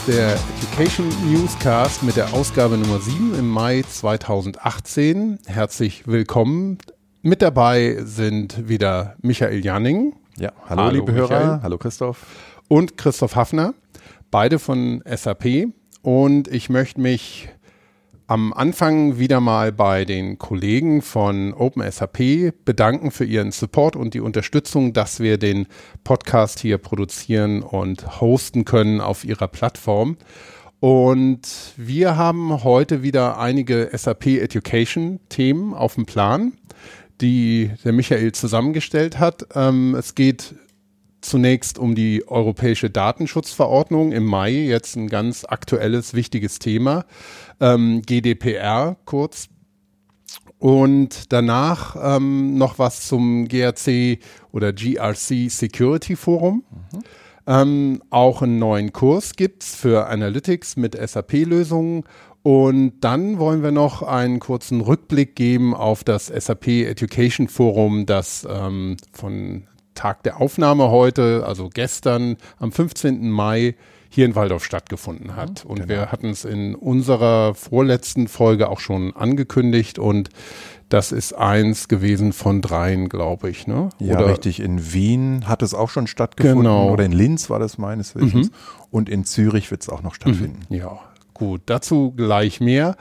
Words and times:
Ist 0.00 0.08
der 0.08 0.38
Education 0.56 1.08
Newscast 1.30 2.02
mit 2.02 2.16
der 2.16 2.32
Ausgabe 2.32 2.78
Nummer 2.78 3.00
7 3.00 3.34
im 3.38 3.50
Mai 3.50 3.82
2018. 3.82 5.38
Herzlich 5.44 6.06
willkommen. 6.06 6.78
Mit 7.20 7.42
dabei 7.42 7.98
sind 8.04 8.66
wieder 8.66 9.16
Michael 9.20 9.62
Janning. 9.62 10.14
Ja, 10.38 10.52
hallo, 10.70 10.84
hallo 10.84 10.90
liebe 10.94 11.12
Michael. 11.12 11.28
Hörer. 11.28 11.60
Hallo 11.62 11.76
Christoph. 11.76 12.24
Und 12.68 12.96
Christoph 12.96 13.36
Hafner, 13.36 13.74
beide 14.30 14.58
von 14.58 15.02
SAP. 15.04 15.66
Und 16.00 16.48
ich 16.48 16.70
möchte 16.70 16.98
mich 16.98 17.50
am 18.30 18.52
Anfang 18.52 19.18
wieder 19.18 19.40
mal 19.40 19.72
bei 19.72 20.04
den 20.04 20.38
Kollegen 20.38 21.02
von 21.02 21.52
OpenSAP 21.52 22.54
bedanken 22.64 23.10
für 23.10 23.24
ihren 23.24 23.50
Support 23.50 23.96
und 23.96 24.14
die 24.14 24.20
Unterstützung, 24.20 24.92
dass 24.92 25.18
wir 25.18 25.36
den 25.36 25.66
Podcast 26.04 26.60
hier 26.60 26.78
produzieren 26.78 27.60
und 27.60 28.20
hosten 28.20 28.64
können 28.64 29.00
auf 29.00 29.24
ihrer 29.24 29.48
Plattform. 29.48 30.16
Und 30.78 31.40
wir 31.76 32.16
haben 32.16 32.62
heute 32.62 33.02
wieder 33.02 33.36
einige 33.40 33.90
SAP 33.92 34.26
Education 34.26 35.18
Themen 35.28 35.74
auf 35.74 35.96
dem 35.96 36.06
Plan, 36.06 36.52
die 37.20 37.72
der 37.84 37.92
Michael 37.92 38.30
zusammengestellt 38.30 39.18
hat. 39.18 39.44
Ähm, 39.56 39.96
es 39.96 40.14
geht 40.14 40.54
zunächst 41.20 41.78
um 41.78 41.94
die 41.94 42.26
europäische 42.28 42.90
Datenschutzverordnung 42.90 44.12
im 44.12 44.24
Mai, 44.24 44.52
jetzt 44.52 44.96
ein 44.96 45.08
ganz 45.08 45.44
aktuelles, 45.44 46.14
wichtiges 46.14 46.58
Thema, 46.58 47.04
ähm, 47.60 48.02
GDPR 48.02 48.96
kurz. 49.04 49.48
Und 50.58 51.32
danach 51.32 51.96
ähm, 52.16 52.58
noch 52.58 52.78
was 52.78 53.08
zum 53.08 53.48
GRC 53.48 54.18
oder 54.52 54.72
GRC 54.74 55.50
Security 55.50 56.16
Forum. 56.16 56.64
Mhm. 56.70 57.00
Ähm, 57.46 58.02
auch 58.10 58.42
einen 58.42 58.58
neuen 58.58 58.92
Kurs 58.92 59.34
gibt's 59.34 59.74
für 59.74 60.06
Analytics 60.08 60.76
mit 60.76 60.94
SAP-Lösungen. 60.94 62.04
Und 62.42 63.00
dann 63.00 63.38
wollen 63.38 63.62
wir 63.62 63.70
noch 63.72 64.02
einen 64.02 64.38
kurzen 64.38 64.80
Rückblick 64.80 65.34
geben 65.36 65.74
auf 65.74 66.04
das 66.04 66.26
SAP 66.28 66.68
Education 66.68 67.48
Forum, 67.48 68.06
das 68.06 68.46
ähm, 68.48 68.96
von 69.12 69.66
Tag 70.00 70.22
der 70.22 70.40
Aufnahme 70.40 70.90
heute, 70.90 71.44
also 71.46 71.68
gestern 71.68 72.38
am 72.58 72.72
15. 72.72 73.30
Mai 73.30 73.74
hier 74.08 74.24
in 74.24 74.34
Waldorf 74.34 74.64
stattgefunden 74.64 75.36
hat. 75.36 75.66
Und 75.66 75.76
genau. 75.76 75.88
wir 75.88 76.10
hatten 76.10 76.30
es 76.30 76.46
in 76.46 76.74
unserer 76.74 77.54
vorletzten 77.54 78.26
Folge 78.26 78.70
auch 78.70 78.80
schon 78.80 79.14
angekündigt 79.14 79.98
und 79.98 80.30
das 80.88 81.12
ist 81.12 81.34
eins 81.34 81.86
gewesen 81.86 82.32
von 82.32 82.62
dreien, 82.62 83.10
glaube 83.10 83.50
ich. 83.50 83.66
Ne? 83.66 83.90
Ja, 83.98 84.16
Oder 84.16 84.30
richtig. 84.30 84.60
In 84.60 84.94
Wien 84.94 85.46
hat 85.46 85.62
es 85.62 85.74
auch 85.74 85.90
schon 85.90 86.06
stattgefunden. 86.06 86.62
Genau. 86.62 86.90
Oder 86.90 87.04
in 87.04 87.12
Linz 87.12 87.50
war 87.50 87.58
das 87.58 87.76
meines 87.76 88.14
Wissens. 88.14 88.48
Mhm. 88.48 88.54
Und 88.90 89.08
in 89.10 89.26
Zürich 89.26 89.70
wird 89.70 89.82
es 89.82 89.90
auch 89.90 90.02
noch 90.02 90.14
stattfinden. 90.14 90.60
Mhm. 90.70 90.76
Ja, 90.76 90.98
Gut, 91.40 91.62
dazu 91.64 92.12
gleich 92.14 92.60
mehr. 92.60 92.96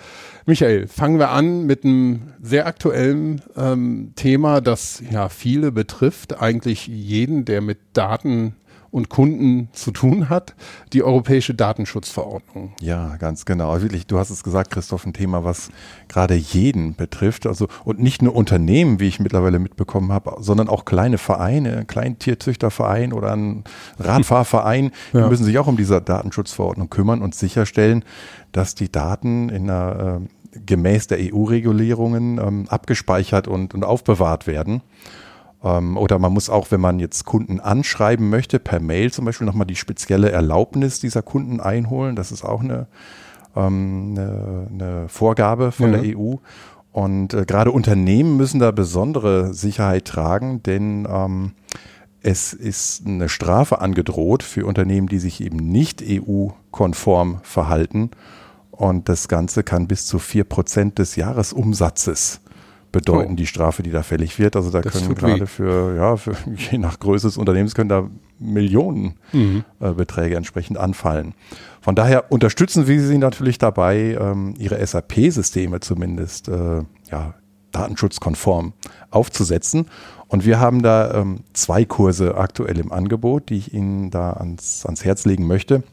Michael, 0.45 0.88
fangen 0.88 1.20
wir 1.20 1.32
an 1.32 1.66
mit 1.66 1.84
einem 1.84 2.32
sehr 2.42 2.68
aktuellen 2.68 3.42
ähm, 3.58 4.14
Thema, 4.16 4.62
das 4.62 5.04
ja 5.12 5.28
viele 5.28 5.73
betrifft, 5.73 6.42
eigentlich 6.42 6.88
jeden, 6.88 7.44
der 7.44 7.60
mit 7.60 7.80
Daten 7.92 8.56
und 8.92 9.09
Kunden 9.09 9.70
zu 9.73 9.92
tun 9.92 10.30
hat, 10.30 10.56
die 10.94 11.04
europäische 11.04 11.54
Datenschutzverordnung. 11.54 12.73
Ja, 12.82 13.18
ganz 13.18 13.45
genau. 13.45 13.72
Also 13.72 13.86
wirklich, 13.86 14.08
du 14.08 14.18
hast 14.18 14.30
es 14.30 14.44
gesagt, 14.44 14.72
Christoph, 14.72 15.06
ein 15.06 15.14
Thema, 15.14 15.44
was 15.44 15.70
gerade 16.08 16.36
jeden 16.36 16.95
betrifft. 16.95 17.45
Also 17.45 17.67
und 17.83 17.99
nicht 17.99 18.22
nur 18.22 18.36
Unternehmen, 18.36 18.99
wie 18.99 19.08
ich 19.08 19.20
mittlerweile 19.20 19.60
mitbekommen 19.60 20.11
habe, 20.11 20.38
sondern 20.39 20.70
auch 20.70 20.86
kleine 20.86 21.17
Vereine, 21.17 21.78
ein 21.78 21.88
Kleintierzüchterverein 21.88 23.14
oder 23.14 23.33
ein 23.33 23.64
Radfahrverein, 23.99 24.92
ja. 25.14 25.23
die 25.23 25.30
müssen 25.30 25.45
sich 25.45 25.58
auch 25.60 25.67
um 25.67 25.78
diese 25.78 26.02
Datenschutzverordnung 26.02 26.89
kümmern 26.89 27.22
und 27.22 27.36
sicherstellen, 27.36 28.04
dass 28.52 28.76
die 28.76 28.92
Daten 28.92 29.49
in 29.49 29.70
einer 29.70 30.22
äh, 30.22 30.60
gemäß 30.66 31.08
der 31.08 31.20
EU-Regulierungen 31.22 32.39
ähm, 32.39 32.66
abgespeichert 32.70 33.48
und, 33.48 33.73
und 33.73 33.83
aufbewahrt 33.83 34.48
werden. 34.48 34.82
Ähm, 35.64 35.97
oder 35.97 36.20
man 36.20 36.33
muss 36.33 36.49
auch, 36.49 36.71
wenn 36.71 36.81
man 36.81 36.99
jetzt 36.99 37.25
Kunden 37.25 37.59
anschreiben 37.59 38.30
möchte, 38.30 38.59
per 38.59 38.80
Mail 38.80 39.11
zum 39.11 39.25
Beispiel 39.25 39.47
nochmal 39.47 39.67
die 39.67 39.75
spezielle 39.75 40.31
Erlaubnis 40.31 40.99
dieser 40.99 41.21
Kunden 41.21 41.59
einholen. 41.59 42.15
Das 42.15 42.31
ist 42.31 42.43
auch 42.43 42.61
eine, 42.61 42.87
ähm, 43.55 44.15
eine, 44.15 44.67
eine 44.71 45.09
Vorgabe 45.09 45.71
von 45.71 45.93
ja. 45.93 45.99
der 45.99 46.17
EU. 46.17 46.36
Und 46.92 47.33
äh, 47.33 47.45
gerade 47.45 47.71
Unternehmen 47.71 48.37
müssen 48.37 48.59
da 48.59 48.71
besondere 48.71 49.53
Sicherheit 49.53 50.05
tragen, 50.05 50.64
denn 50.64 51.08
ähm, 51.09 51.53
es 52.21 52.53
ist 52.53 53.05
eine 53.05 53.30
Strafe 53.30 53.80
angedroht 53.80 54.43
für 54.43 54.65
Unternehmen, 54.65 55.08
die 55.08 55.19
sich 55.19 55.42
eben 55.42 55.58
nicht 55.58 56.03
EU-konform 56.05 57.39
verhalten. 57.43 58.11
Und 58.71 59.08
das 59.09 59.27
Ganze 59.27 59.64
kann 59.64 59.87
bis 59.87 60.05
zu 60.05 60.19
vier 60.19 60.45
Prozent 60.45 60.99
des 60.99 61.15
Jahresumsatzes 61.15 62.42
bedeuten, 62.92 63.33
oh. 63.33 63.36
die 63.36 63.48
Strafe, 63.48 63.83
die 63.83 63.92
da 63.92 64.04
fällig 64.04 64.39
wird. 64.39 64.55
Also 64.55 64.72
da 64.72 64.82
das 64.82 64.94
können 64.94 65.16
gerade 65.16 65.48
für, 65.48 65.95
ja, 65.95 66.17
für, 66.17 66.36
je 66.72 66.77
nach 66.77 67.00
Größe 67.00 67.27
des 67.27 67.38
Unternehmens 67.38 67.76
können 67.76 67.89
da 67.89 68.10
Millionenbeträge 68.39 69.16
mhm. 69.80 70.33
äh, 70.33 70.36
entsprechend 70.36 70.77
anfallen. 70.77 71.33
Von 71.82 71.95
daher 71.95 72.32
unterstützen 72.32 72.88
wir 72.88 73.02
sie 73.02 73.17
natürlich 73.17 73.58
dabei, 73.58 74.17
ähm, 74.20 74.54
ihre 74.58 74.86
SAP-Systeme 74.86 75.80
zumindest 75.80 76.48
äh, 76.48 76.83
ja, 77.11 77.33
datenschutzkonform 77.72 78.73
aufzusetzen. 79.11 79.86
Und 80.28 80.45
wir 80.45 80.60
haben 80.60 80.83
da 80.83 81.14
ähm, 81.14 81.42
zwei 81.54 81.86
Kurse 81.86 82.36
aktuell 82.36 82.80
im 82.80 82.92
Angebot, 82.92 83.49
die 83.49 83.58
ich 83.58 83.73
Ihnen 83.73 84.11
da 84.11 84.33
ans, 84.33 84.86
ans 84.86 85.04
Herz 85.04 85.26
legen 85.26 85.48
möchte. 85.48 85.83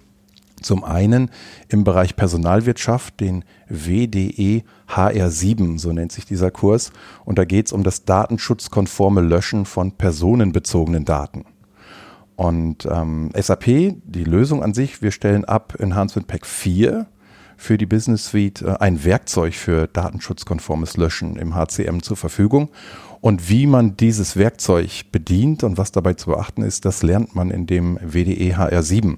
Zum 0.63 0.85
einen 0.85 1.31
im 1.69 1.85
Bereich 1.85 2.17
Personalwirtschaft 2.17 3.21
den 3.21 3.45
WDE 3.69 4.65
HR7, 4.89 5.79
so 5.79 5.93
nennt 5.93 6.13
sich 6.13 6.25
dieser 6.25 6.51
Kurs. 6.51 6.93
Und 7.25 7.39
da 7.39 7.45
geht 7.45 7.67
es 7.67 7.73
um 7.73 7.83
das 7.83 8.05
datenschutzkonforme 8.05 9.21
Löschen 9.21 9.67
von 9.67 9.93
personenbezogenen 9.93 11.05
Daten. 11.05 11.45
Und 12.37 12.87
ähm, 12.91 13.31
SAP, 13.35 13.65
die 13.65 14.25
Lösung 14.25 14.63
an 14.63 14.75
sich, 14.75 15.03
wir 15.03 15.11
stellen 15.11 15.45
ab 15.45 15.75
Enhancement 15.79 16.29
Pack 16.29 16.47
4 16.47 17.07
für 17.57 17.79
die 17.79 17.87
Business 17.87 18.27
Suite 18.27 18.63
äh, 18.63 18.77
ein 18.79 19.05
Werkzeug 19.05 19.55
für 19.55 19.87
datenschutzkonformes 19.87 20.97
Löschen 20.99 21.37
im 21.37 21.55
HCM 21.55 22.01
zur 22.03 22.17
Verfügung. 22.17 22.69
Und 23.21 23.49
wie 23.49 23.67
man 23.67 23.97
dieses 23.97 24.37
Werkzeug 24.37 25.11
bedient 25.11 25.65
und 25.65 25.79
was 25.79 25.93
dabei 25.93 26.15
zu 26.15 26.31
beachten 26.31 26.63
ist, 26.63 26.85
das 26.85 27.03
lernt 27.03 27.35
man 27.35 27.51
in 27.51 27.67
dem 27.67 27.99
WDE 28.03 28.55
HR7. 28.57 29.17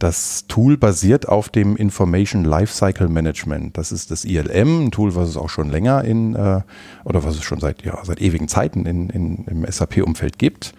Das 0.00 0.46
Tool 0.48 0.78
basiert 0.78 1.28
auf 1.28 1.50
dem 1.50 1.76
Information 1.76 2.42
Lifecycle 2.42 3.10
Management. 3.10 3.76
Das 3.76 3.92
ist 3.92 4.10
das 4.10 4.24
ILM, 4.24 4.86
ein 4.86 4.90
Tool, 4.90 5.14
was 5.14 5.28
es 5.28 5.36
auch 5.36 5.50
schon 5.50 5.68
länger 5.68 6.04
in, 6.04 6.34
äh, 6.34 6.62
oder 7.04 7.22
was 7.22 7.36
es 7.36 7.42
schon 7.44 7.60
seit, 7.60 7.84
ja, 7.84 8.02
seit 8.02 8.18
ewigen 8.22 8.48
Zeiten 8.48 8.86
in, 8.86 9.10
in, 9.10 9.44
im 9.44 9.70
SAP-Umfeld 9.70 10.38
gibt. 10.38 10.72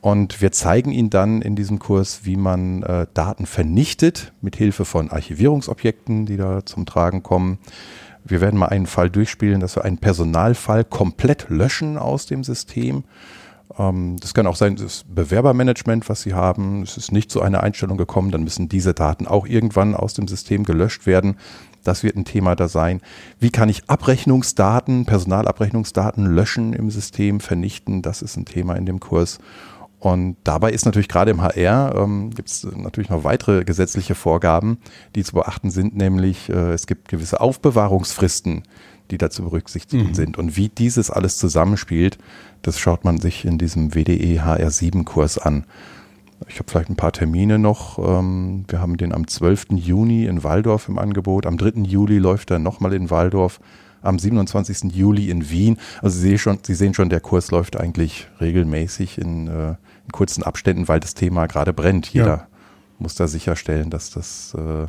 Und 0.00 0.40
wir 0.40 0.52
zeigen 0.52 0.90
Ihnen 0.90 1.10
dann 1.10 1.42
in 1.42 1.54
diesem 1.54 1.80
Kurs, 1.80 2.20
wie 2.24 2.36
man 2.36 2.82
äh, 2.82 3.06
Daten 3.12 3.44
vernichtet 3.44 4.32
mit 4.40 4.56
Hilfe 4.56 4.86
von 4.86 5.10
Archivierungsobjekten, 5.10 6.24
die 6.24 6.38
da 6.38 6.64
zum 6.64 6.86
Tragen 6.86 7.22
kommen. 7.22 7.58
Wir 8.24 8.40
werden 8.40 8.58
mal 8.58 8.68
einen 8.68 8.86
Fall 8.86 9.10
durchspielen, 9.10 9.60
dass 9.60 9.76
wir 9.76 9.84
einen 9.84 9.98
Personalfall 9.98 10.84
komplett 10.84 11.50
löschen 11.50 11.98
aus 11.98 12.24
dem 12.24 12.42
System 12.42 13.04
das 13.76 14.34
kann 14.34 14.46
auch 14.46 14.56
sein, 14.56 14.76
das 14.76 15.04
Bewerbermanagement, 15.08 16.08
was 16.08 16.22
Sie 16.22 16.34
haben. 16.34 16.82
Es 16.82 16.96
ist 16.96 17.12
nicht 17.12 17.30
zu 17.30 17.40
einer 17.40 17.62
Einstellung 17.62 17.96
gekommen, 17.96 18.30
dann 18.30 18.44
müssen 18.44 18.68
diese 18.68 18.94
Daten 18.94 19.26
auch 19.26 19.46
irgendwann 19.46 19.94
aus 19.94 20.14
dem 20.14 20.28
System 20.28 20.64
gelöscht 20.64 21.06
werden. 21.06 21.36
Das 21.84 22.02
wird 22.02 22.16
ein 22.16 22.24
Thema 22.24 22.54
da 22.54 22.68
sein. 22.68 23.00
Wie 23.40 23.50
kann 23.50 23.68
ich 23.68 23.88
Abrechnungsdaten, 23.88 25.04
Personalabrechnungsdaten 25.04 26.26
löschen 26.26 26.72
im 26.74 26.90
System, 26.90 27.40
vernichten? 27.40 28.02
Das 28.02 28.22
ist 28.22 28.36
ein 28.36 28.44
Thema 28.44 28.74
in 28.74 28.86
dem 28.86 29.00
Kurs. 29.00 29.38
Und 30.02 30.36
dabei 30.42 30.72
ist 30.72 30.84
natürlich 30.84 31.08
gerade 31.08 31.30
im 31.30 31.42
HR, 31.42 31.94
ähm, 31.96 32.30
gibt 32.30 32.48
es 32.48 32.64
natürlich 32.64 33.08
noch 33.08 33.22
weitere 33.22 33.64
gesetzliche 33.64 34.16
Vorgaben, 34.16 34.78
die 35.14 35.22
zu 35.22 35.34
beachten 35.34 35.70
sind, 35.70 35.96
nämlich 35.96 36.48
äh, 36.48 36.72
es 36.72 36.88
gibt 36.88 37.06
gewisse 37.06 37.40
Aufbewahrungsfristen, 37.40 38.64
die 39.12 39.18
da 39.18 39.30
zu 39.30 39.44
berücksichtigen 39.44 40.08
mhm. 40.08 40.14
sind. 40.14 40.38
Und 40.38 40.56
wie 40.56 40.68
dieses 40.68 41.10
alles 41.10 41.36
zusammenspielt, 41.36 42.18
das 42.62 42.78
schaut 42.78 43.04
man 43.04 43.18
sich 43.18 43.44
in 43.44 43.58
diesem 43.58 43.94
WDE 43.94 44.40
HR7-Kurs 44.42 45.38
an. 45.38 45.64
Ich 46.48 46.58
habe 46.58 46.68
vielleicht 46.68 46.90
ein 46.90 46.96
paar 46.96 47.12
Termine 47.12 47.58
noch. 47.58 47.98
Ähm, 47.98 48.64
wir 48.68 48.80
haben 48.80 48.96
den 48.96 49.12
am 49.12 49.28
12. 49.28 49.66
Juni 49.74 50.24
in 50.24 50.42
Waldorf 50.42 50.88
im 50.88 50.98
Angebot. 50.98 51.46
Am 51.46 51.58
3. 51.58 51.82
Juli 51.82 52.18
läuft 52.18 52.50
er 52.50 52.58
nochmal 52.58 52.94
in 52.94 53.10
Waldorf. 53.10 53.60
Am 54.00 54.18
27. 54.18 54.92
Juli 54.92 55.30
in 55.30 55.48
Wien. 55.50 55.76
Also 56.00 56.18
Sie 56.18 56.30
sehen 56.30 56.38
schon, 56.38 56.58
Sie 56.62 56.74
sehen 56.74 56.94
schon 56.94 57.08
der 57.08 57.20
Kurs 57.20 57.52
läuft 57.52 57.76
eigentlich 57.76 58.26
regelmäßig 58.40 59.18
in, 59.18 59.46
äh, 59.46 59.68
in 59.68 60.10
kurzen 60.10 60.42
Abständen, 60.42 60.88
weil 60.88 60.98
das 60.98 61.14
Thema 61.14 61.46
gerade 61.46 61.72
brennt. 61.72 62.08
Jeder 62.08 62.26
ja. 62.26 62.46
muss 62.98 63.14
da 63.14 63.28
sicherstellen, 63.28 63.90
dass 63.90 64.10
das 64.10 64.56
äh, 64.58 64.88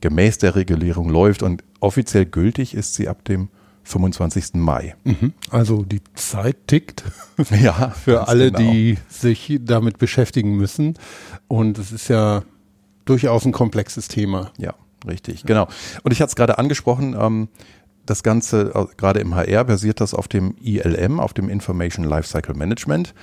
gemäß 0.00 0.38
der 0.38 0.54
Regulierung 0.54 1.08
läuft. 1.08 1.42
Und 1.42 1.64
offiziell 1.80 2.26
gültig 2.26 2.74
ist 2.74 2.94
sie 2.94 3.08
ab 3.08 3.24
dem 3.24 3.48
25. 3.84 4.54
Mai. 4.54 4.94
Mhm. 5.04 5.32
Also 5.50 5.84
die 5.84 6.02
Zeit 6.14 6.66
tickt. 6.66 7.04
Ja. 7.60 7.90
Für 8.04 8.28
alle, 8.28 8.52
genau. 8.52 8.70
die 8.70 8.98
sich 9.08 9.58
damit 9.62 9.98
beschäftigen 9.98 10.56
müssen. 10.56 10.94
Und 11.48 11.78
es 11.78 11.90
ist 11.90 12.08
ja 12.08 12.42
durchaus 13.04 13.44
ein 13.44 13.52
komplexes 13.52 14.08
Thema. 14.08 14.52
Ja, 14.58 14.74
richtig, 15.06 15.44
genau. 15.44 15.66
Und 16.02 16.12
ich 16.12 16.20
hatte 16.20 16.30
es 16.30 16.36
gerade 16.36 16.58
angesprochen, 16.58 17.16
ähm, 17.18 17.48
das 18.06 18.22
Ganze, 18.22 18.72
äh, 18.74 18.86
gerade 18.96 19.20
im 19.20 19.34
HR, 19.34 19.64
basiert 19.64 20.00
das 20.00 20.14
auf 20.14 20.28
dem 20.28 20.54
ILM, 20.60 21.20
auf 21.20 21.32
dem 21.32 21.48
Information 21.48 22.04
Lifecycle 22.04 22.54
Management. 22.54 23.14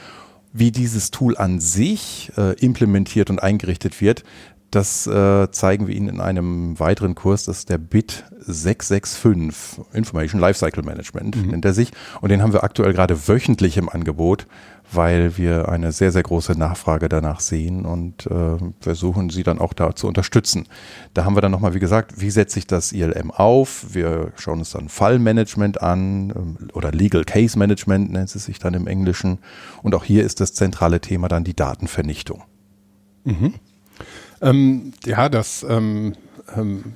Wie 0.52 0.72
dieses 0.72 1.12
Tool 1.12 1.38
an 1.38 1.60
sich 1.60 2.32
äh, 2.36 2.54
implementiert 2.60 3.30
und 3.30 3.42
eingerichtet 3.42 4.02
wird, 4.02 4.24
das 4.72 5.08
äh, 5.08 5.50
zeigen 5.52 5.88
wir 5.88 5.96
Ihnen 5.96 6.10
in 6.10 6.22
einem 6.22 6.80
weiteren 6.80 7.16
Kurs, 7.16 7.46
das 7.46 7.60
ist 7.60 7.70
der 7.70 7.80
BIT 7.80 8.24
665, 8.40 9.84
Information 9.94 10.40
Lifecycle 10.40 10.84
Management 10.84 11.36
mhm. 11.36 11.52
nennt 11.52 11.66
er 11.66 11.74
sich. 11.74 11.92
Und 12.22 12.30
den 12.30 12.42
haben 12.42 12.54
wir 12.54 12.64
aktuell 12.64 12.94
gerade 12.94 13.28
wöchentlich 13.28 13.78
im 13.78 13.90
Angebot, 13.90 14.46
weil 14.92 15.38
wir 15.38 15.70
eine 15.70 15.92
sehr, 15.92 16.12
sehr 16.12 16.24
große 16.24 16.54
Nachfrage 16.54 17.10
danach 17.10 17.40
sehen 17.40 17.86
und 17.86 18.28
äh, 18.28 18.58
versuchen 18.80 19.30
sie 19.30 19.44
dann 19.44 19.60
auch 19.60 19.74
da 19.74 19.96
zu 19.96 20.08
unterstützen. 20.08 20.68
Da 21.14 21.26
haben 21.26 21.36
wir 21.36 21.42
dann 21.42 21.52
nochmal, 21.52 21.74
wie 21.74 21.80
gesagt, 21.80 22.22
wie 22.22 22.30
setze 22.30 22.60
ich 22.60 22.68
das 22.68 22.92
ILM 22.92 23.32
auf? 23.32 23.88
Wir 23.94 24.32
schauen 24.36 24.60
uns 24.60 24.72
dann 24.72 24.90
Fallmanagement 24.90 25.82
an 25.82 26.30
ähm, 26.36 26.58
oder 26.74 26.92
Legal 26.92 27.24
Case 27.24 27.58
Management 27.58 28.12
nennt 28.12 28.36
es 28.36 28.46
sich 28.46 28.60
dann 28.60 28.74
im 28.76 28.88
Englischen. 28.88 29.40
Und 29.82 29.96
auch 29.96 30.04
hier 30.04 30.24
ist 30.24 30.40
das 30.42 30.54
zentrale 30.54 31.02
Thema 31.02 31.28
dann 31.28 31.44
die 31.44 31.56
Datenvernichtung. 31.56 32.44
Mhm. 33.26 33.56
Ähm, 34.42 34.94
ja, 35.06 35.30
das 35.30 35.66
ähm, 35.68 36.14
ähm, 36.56 36.94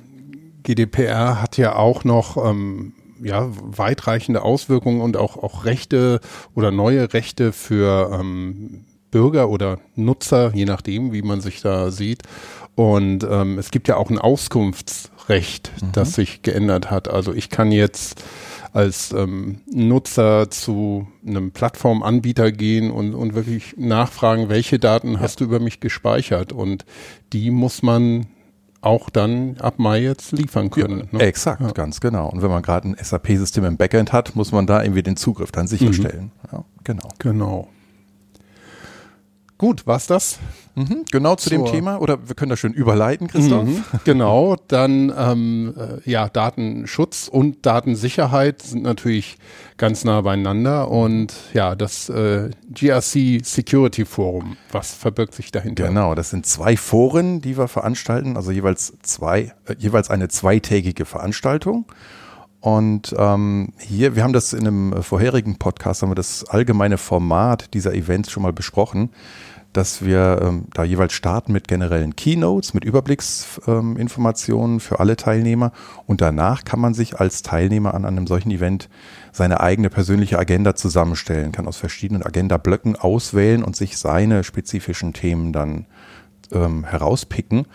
GDPR 0.62 1.40
hat 1.42 1.56
ja 1.56 1.76
auch 1.76 2.04
noch 2.04 2.36
ähm, 2.36 2.94
ja, 3.22 3.48
weitreichende 3.50 4.42
Auswirkungen 4.42 5.00
und 5.00 5.16
auch, 5.16 5.36
auch 5.36 5.64
Rechte 5.64 6.20
oder 6.54 6.70
neue 6.70 7.12
Rechte 7.12 7.52
für 7.52 8.10
ähm, 8.18 8.84
Bürger 9.10 9.48
oder 9.48 9.78
Nutzer, 9.94 10.52
je 10.54 10.64
nachdem, 10.64 11.12
wie 11.12 11.22
man 11.22 11.40
sich 11.40 11.60
da 11.60 11.90
sieht. 11.90 12.22
Und 12.74 13.24
ähm, 13.30 13.58
es 13.58 13.70
gibt 13.70 13.86
ja 13.86 13.96
auch 13.96 14.10
ein 14.10 14.18
Auskunftsrecht, 14.18 15.70
mhm. 15.80 15.92
das 15.92 16.14
sich 16.14 16.42
geändert 16.42 16.90
hat. 16.90 17.08
Also 17.08 17.32
ich 17.32 17.48
kann 17.48 17.70
jetzt 17.70 18.22
als 18.74 19.12
ähm, 19.12 19.60
Nutzer 19.66 20.50
zu 20.50 21.06
einem 21.24 21.52
Plattformanbieter 21.52 22.50
gehen 22.50 22.90
und, 22.90 23.14
und 23.14 23.34
wirklich 23.34 23.76
nachfragen, 23.78 24.48
welche 24.48 24.80
Daten 24.80 25.12
ja. 25.12 25.20
hast 25.20 25.40
du 25.40 25.44
über 25.44 25.60
mich 25.60 25.78
gespeichert? 25.78 26.52
Und 26.52 26.84
die 27.32 27.52
muss 27.52 27.82
man 27.82 28.26
auch 28.80 29.10
dann 29.10 29.56
ab 29.60 29.78
Mai 29.78 30.02
jetzt 30.02 30.32
liefern 30.32 30.70
können. 30.70 31.08
Ja, 31.12 31.18
ne? 31.18 31.24
Exakt, 31.24 31.62
ja. 31.62 31.70
ganz 31.70 32.00
genau. 32.00 32.28
Und 32.28 32.42
wenn 32.42 32.50
man 32.50 32.62
gerade 32.62 32.88
ein 32.88 32.96
SAP-System 33.00 33.64
im 33.64 33.76
Backend 33.76 34.12
hat, 34.12 34.34
muss 34.34 34.50
man 34.50 34.66
da 34.66 34.82
irgendwie 34.82 35.04
den 35.04 35.16
Zugriff 35.16 35.52
dann 35.52 35.68
sicherstellen. 35.68 36.32
Mhm. 36.42 36.48
Ja, 36.52 36.64
genau. 36.82 37.08
Genau. 37.20 37.68
Gut, 39.56 39.86
war's 39.86 40.08
das? 40.08 40.40
Mhm, 40.74 41.04
genau 41.12 41.36
zu 41.36 41.48
Zur, 41.48 41.58
dem 41.58 41.66
Thema 41.66 42.00
oder 42.00 42.28
wir 42.28 42.34
können 42.34 42.50
das 42.50 42.58
schön 42.58 42.72
überleiten, 42.72 43.28
Christoph. 43.28 43.64
Mhm, 43.64 43.84
genau, 44.04 44.56
dann 44.66 45.12
ähm, 45.16 45.74
äh, 45.76 46.10
ja, 46.10 46.28
Datenschutz 46.28 47.28
und 47.28 47.64
Datensicherheit 47.64 48.62
sind 48.62 48.82
natürlich 48.82 49.38
ganz 49.76 50.04
nah 50.04 50.20
beieinander 50.22 50.90
und 50.90 51.32
ja, 51.52 51.76
das 51.76 52.08
äh, 52.08 52.50
GRC 52.72 53.44
Security 53.44 54.04
Forum, 54.04 54.56
was 54.72 54.92
verbirgt 54.92 55.34
sich 55.34 55.52
dahinter? 55.52 55.86
Genau, 55.86 56.16
das 56.16 56.30
sind 56.30 56.46
zwei 56.46 56.76
Foren, 56.76 57.40
die 57.40 57.56
wir 57.56 57.68
veranstalten, 57.68 58.36
also 58.36 58.50
jeweils 58.50 58.94
zwei, 59.02 59.52
äh, 59.66 59.76
jeweils 59.78 60.10
eine 60.10 60.26
zweitägige 60.26 61.04
Veranstaltung. 61.04 61.86
Und 62.64 63.14
ähm, 63.18 63.74
hier, 63.76 64.16
wir 64.16 64.22
haben 64.22 64.32
das 64.32 64.54
in 64.54 64.66
einem 64.66 65.02
vorherigen 65.02 65.58
Podcast, 65.58 66.00
haben 66.00 66.12
wir 66.12 66.14
das 66.14 66.48
allgemeine 66.48 66.96
Format 66.96 67.74
dieser 67.74 67.92
Events 67.92 68.30
schon 68.30 68.42
mal 68.42 68.54
besprochen, 68.54 69.10
dass 69.74 70.02
wir 70.02 70.40
ähm, 70.40 70.64
da 70.72 70.82
jeweils 70.82 71.12
starten 71.12 71.52
mit 71.52 71.68
generellen 71.68 72.16
Keynotes, 72.16 72.72
mit 72.72 72.84
Überblicksinformationen 72.84 74.76
ähm, 74.76 74.80
für 74.80 74.98
alle 74.98 75.16
Teilnehmer. 75.16 75.72
Und 76.06 76.22
danach 76.22 76.64
kann 76.64 76.80
man 76.80 76.94
sich 76.94 77.20
als 77.20 77.42
Teilnehmer 77.42 77.92
an 77.92 78.06
einem 78.06 78.26
solchen 78.26 78.50
Event 78.50 78.88
seine 79.30 79.60
eigene 79.60 79.90
persönliche 79.90 80.38
Agenda 80.38 80.74
zusammenstellen, 80.74 81.52
kann 81.52 81.68
aus 81.68 81.76
verschiedenen 81.76 82.22
Agenda-Blöcken 82.22 82.96
auswählen 82.96 83.62
und 83.62 83.76
sich 83.76 83.98
seine 83.98 84.42
spezifischen 84.42 85.12
Themen 85.12 85.52
dann 85.52 85.84
ähm, 86.54 86.84
herauspicken. 86.84 87.66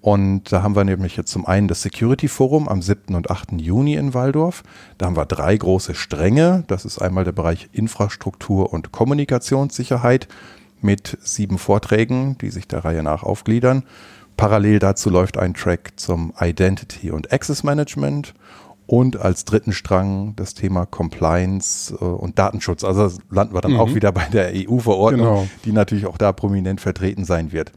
Und 0.00 0.52
da 0.52 0.62
haben 0.62 0.76
wir 0.76 0.84
nämlich 0.84 1.16
jetzt 1.16 1.32
zum 1.32 1.46
einen 1.46 1.66
das 1.66 1.82
Security 1.82 2.28
Forum 2.28 2.68
am 2.68 2.80
7. 2.80 3.16
und 3.16 3.28
8. 3.28 3.60
Juni 3.60 3.94
in 3.94 4.14
Waldorf. 4.14 4.62
Da 4.98 5.06
haben 5.06 5.16
wir 5.16 5.26
drei 5.26 5.56
große 5.56 5.96
Stränge. 5.96 6.62
Das 6.68 6.84
ist 6.84 6.98
einmal 7.00 7.24
der 7.24 7.32
Bereich 7.32 7.68
Infrastruktur 7.72 8.72
und 8.72 8.92
Kommunikationssicherheit 8.92 10.28
mit 10.80 11.18
sieben 11.22 11.58
Vorträgen, 11.58 12.38
die 12.38 12.50
sich 12.50 12.68
der 12.68 12.84
Reihe 12.84 13.02
nach 13.02 13.24
aufgliedern. 13.24 13.82
Parallel 14.36 14.78
dazu 14.78 15.10
läuft 15.10 15.38
ein 15.38 15.54
Track 15.54 15.94
zum 15.96 16.32
Identity 16.38 17.10
und 17.10 17.32
Access 17.32 17.64
Management 17.64 18.34
und 18.86 19.16
als 19.16 19.44
dritten 19.44 19.72
Strang 19.72 20.34
das 20.36 20.54
Thema 20.54 20.86
Compliance 20.86 21.92
äh, 21.94 22.04
und 22.04 22.38
Datenschutz. 22.38 22.84
Also 22.84 23.10
landen 23.30 23.54
wir 23.54 23.60
dann 23.60 23.72
mhm. 23.72 23.80
auch 23.80 23.94
wieder 23.94 24.12
bei 24.12 24.24
der 24.26 24.52
EU-Verordnung, 24.54 25.26
genau. 25.26 25.48
die 25.64 25.72
natürlich 25.72 26.06
auch 26.06 26.18
da 26.18 26.32
prominent 26.32 26.80
vertreten 26.80 27.24
sein 27.24 27.50
wird. 27.50 27.72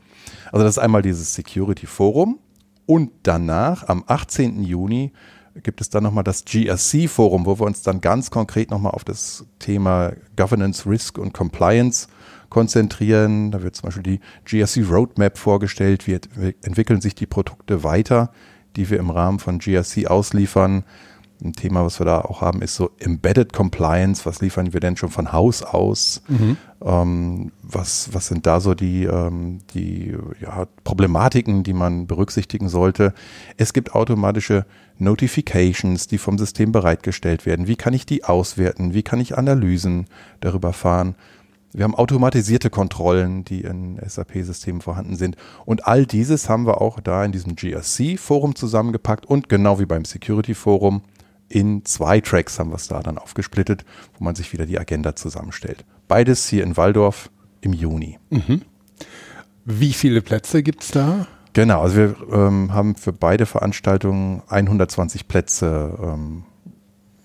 Also 0.51 0.65
das 0.65 0.77
ist 0.77 0.79
einmal 0.79 1.01
dieses 1.01 1.33
Security 1.33 1.85
Forum 1.85 2.39
und 2.85 3.11
danach 3.23 3.87
am 3.87 4.03
18. 4.07 4.63
Juni 4.63 5.13
gibt 5.63 5.81
es 5.81 5.89
dann 5.89 6.03
nochmal 6.03 6.23
das 6.23 6.45
GRC 6.45 7.09
Forum, 7.09 7.45
wo 7.45 7.59
wir 7.59 7.65
uns 7.65 7.81
dann 7.81 8.01
ganz 8.01 8.31
konkret 8.31 8.71
nochmal 8.71 8.93
auf 8.93 9.03
das 9.03 9.45
Thema 9.59 10.13
Governance, 10.35 10.89
Risk 10.89 11.17
und 11.17 11.33
Compliance 11.33 12.07
konzentrieren. 12.49 13.51
Da 13.51 13.61
wird 13.61 13.75
zum 13.75 13.87
Beispiel 13.87 14.03
die 14.03 14.19
GRC 14.45 14.89
Roadmap 14.89 15.37
vorgestellt, 15.37 16.07
wie 16.07 16.19
entwickeln 16.63 17.01
sich 17.01 17.15
die 17.15 17.27
Produkte 17.27 17.83
weiter, 17.83 18.31
die 18.75 18.89
wir 18.89 18.99
im 18.99 19.09
Rahmen 19.09 19.39
von 19.39 19.59
GRC 19.59 20.07
ausliefern. 20.07 20.83
Ein 21.41 21.53
Thema, 21.53 21.85
was 21.85 21.99
wir 21.99 22.05
da 22.05 22.19
auch 22.19 22.41
haben, 22.41 22.61
ist 22.61 22.75
so 22.75 22.91
Embedded 22.99 23.53
Compliance. 23.53 24.25
Was 24.25 24.41
liefern 24.41 24.73
wir 24.73 24.81
denn 24.81 24.97
schon 24.97 25.09
von 25.09 25.31
Haus 25.31 25.63
aus? 25.63 26.21
Mhm. 26.27 26.57
Ähm, 26.83 27.51
was, 27.61 28.13
was 28.13 28.27
sind 28.27 28.45
da 28.45 28.59
so 28.59 28.73
die, 28.73 29.05
ähm, 29.05 29.59
die 29.73 30.17
ja, 30.41 30.67
Problematiken, 30.83 31.63
die 31.63 31.71
man 31.73 32.07
berücksichtigen 32.07 32.67
sollte? 32.67 33.13
Es 33.55 33.71
gibt 33.71 33.95
automatische 33.95 34.65
Notifications, 34.97 36.07
die 36.07 36.17
vom 36.17 36.37
System 36.37 36.73
bereitgestellt 36.73 37.45
werden. 37.45 37.67
Wie 37.67 37.77
kann 37.77 37.93
ich 37.93 38.05
die 38.05 38.25
auswerten? 38.25 38.93
Wie 38.93 39.03
kann 39.03 39.21
ich 39.21 39.37
Analysen 39.37 40.07
darüber 40.41 40.73
fahren? 40.73 41.15
Wir 41.71 41.83
haben 41.83 41.95
automatisierte 41.95 42.69
Kontrollen, 42.69 43.45
die 43.45 43.61
in 43.61 43.99
SAP-Systemen 44.05 44.81
vorhanden 44.81 45.15
sind. 45.15 45.37
Und 45.65 45.87
all 45.87 46.05
dieses 46.05 46.49
haben 46.49 46.65
wir 46.65 46.81
auch 46.81 46.99
da 46.99 47.23
in 47.23 47.31
diesem 47.31 47.55
GRC-Forum 47.55 48.55
zusammengepackt 48.55 49.25
und 49.25 49.49
genau 49.49 49.79
wie 49.79 49.85
beim 49.85 50.03
Security-Forum 50.03 51.01
in 51.49 51.83
zwei 51.83 52.21
Tracks 52.21 52.59
haben 52.59 52.69
wir 52.69 52.75
es 52.75 52.87
da 52.87 53.01
dann 53.01 53.17
aufgesplittet, 53.17 53.83
wo 54.17 54.23
man 54.23 54.35
sich 54.35 54.53
wieder 54.53 54.65
die 54.65 54.79
Agenda 54.79 55.15
zusammenstellt. 55.15 55.83
Beides 56.07 56.47
hier 56.47 56.63
in 56.63 56.77
Waldorf 56.77 57.29
im 57.61 57.73
Juni. 57.73 58.19
Mhm. 58.29 58.61
Wie 59.65 59.93
viele 59.93 60.21
Plätze 60.21 60.63
gibt 60.63 60.83
es 60.83 60.91
da? 60.91 61.27
Genau, 61.53 61.81
also 61.81 61.95
wir 61.95 62.15
ähm, 62.31 62.73
haben 62.73 62.95
für 62.95 63.11
beide 63.11 63.45
Veranstaltungen 63.45 64.43
120 64.47 65.27
Plätze 65.27 65.97
ähm, 66.01 66.43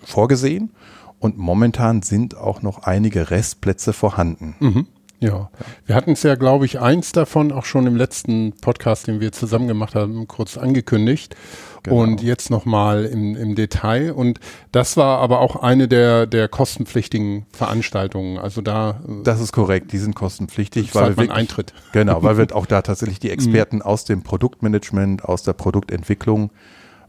vorgesehen 0.02 0.70
und 1.18 1.36
momentan 1.38 2.02
sind 2.02 2.36
auch 2.36 2.62
noch 2.62 2.82
einige 2.82 3.30
Restplätze 3.30 3.92
vorhanden. 3.92 4.56
Mhm. 4.60 4.86
Ja, 5.20 5.50
wir 5.86 5.94
hatten 5.94 6.12
es 6.12 6.22
ja, 6.22 6.34
glaube 6.34 6.66
ich, 6.66 6.80
eins 6.80 7.12
davon 7.12 7.52
auch 7.52 7.64
schon 7.64 7.86
im 7.86 7.96
letzten 7.96 8.52
Podcast, 8.60 9.06
den 9.06 9.20
wir 9.20 9.32
zusammen 9.32 9.68
gemacht 9.68 9.94
haben, 9.94 10.28
kurz 10.28 10.58
angekündigt. 10.58 11.34
Genau. 11.82 12.02
Und 12.02 12.22
jetzt 12.22 12.50
nochmal 12.50 13.04
im, 13.04 13.36
im 13.36 13.54
Detail. 13.54 14.12
Und 14.12 14.40
das 14.72 14.96
war 14.96 15.18
aber 15.18 15.40
auch 15.40 15.56
eine 15.56 15.86
der, 15.86 16.26
der 16.26 16.48
kostenpflichtigen 16.48 17.46
Veranstaltungen. 17.52 18.38
Also 18.38 18.62
da. 18.62 19.00
Das 19.22 19.40
ist 19.40 19.52
korrekt, 19.52 19.92
die 19.92 19.98
sind 19.98 20.14
kostenpflichtig. 20.14 20.94
Weil 20.94 21.14
man 21.14 21.30
Eintritt. 21.30 21.74
Genau, 21.92 22.22
weil 22.22 22.36
wir 22.38 22.56
auch 22.56 22.66
da 22.66 22.82
tatsächlich 22.82 23.20
die 23.20 23.30
Experten 23.30 23.82
aus 23.82 24.04
dem 24.04 24.22
Produktmanagement, 24.22 25.24
aus 25.24 25.42
der 25.42 25.52
Produktentwicklung 25.52 26.50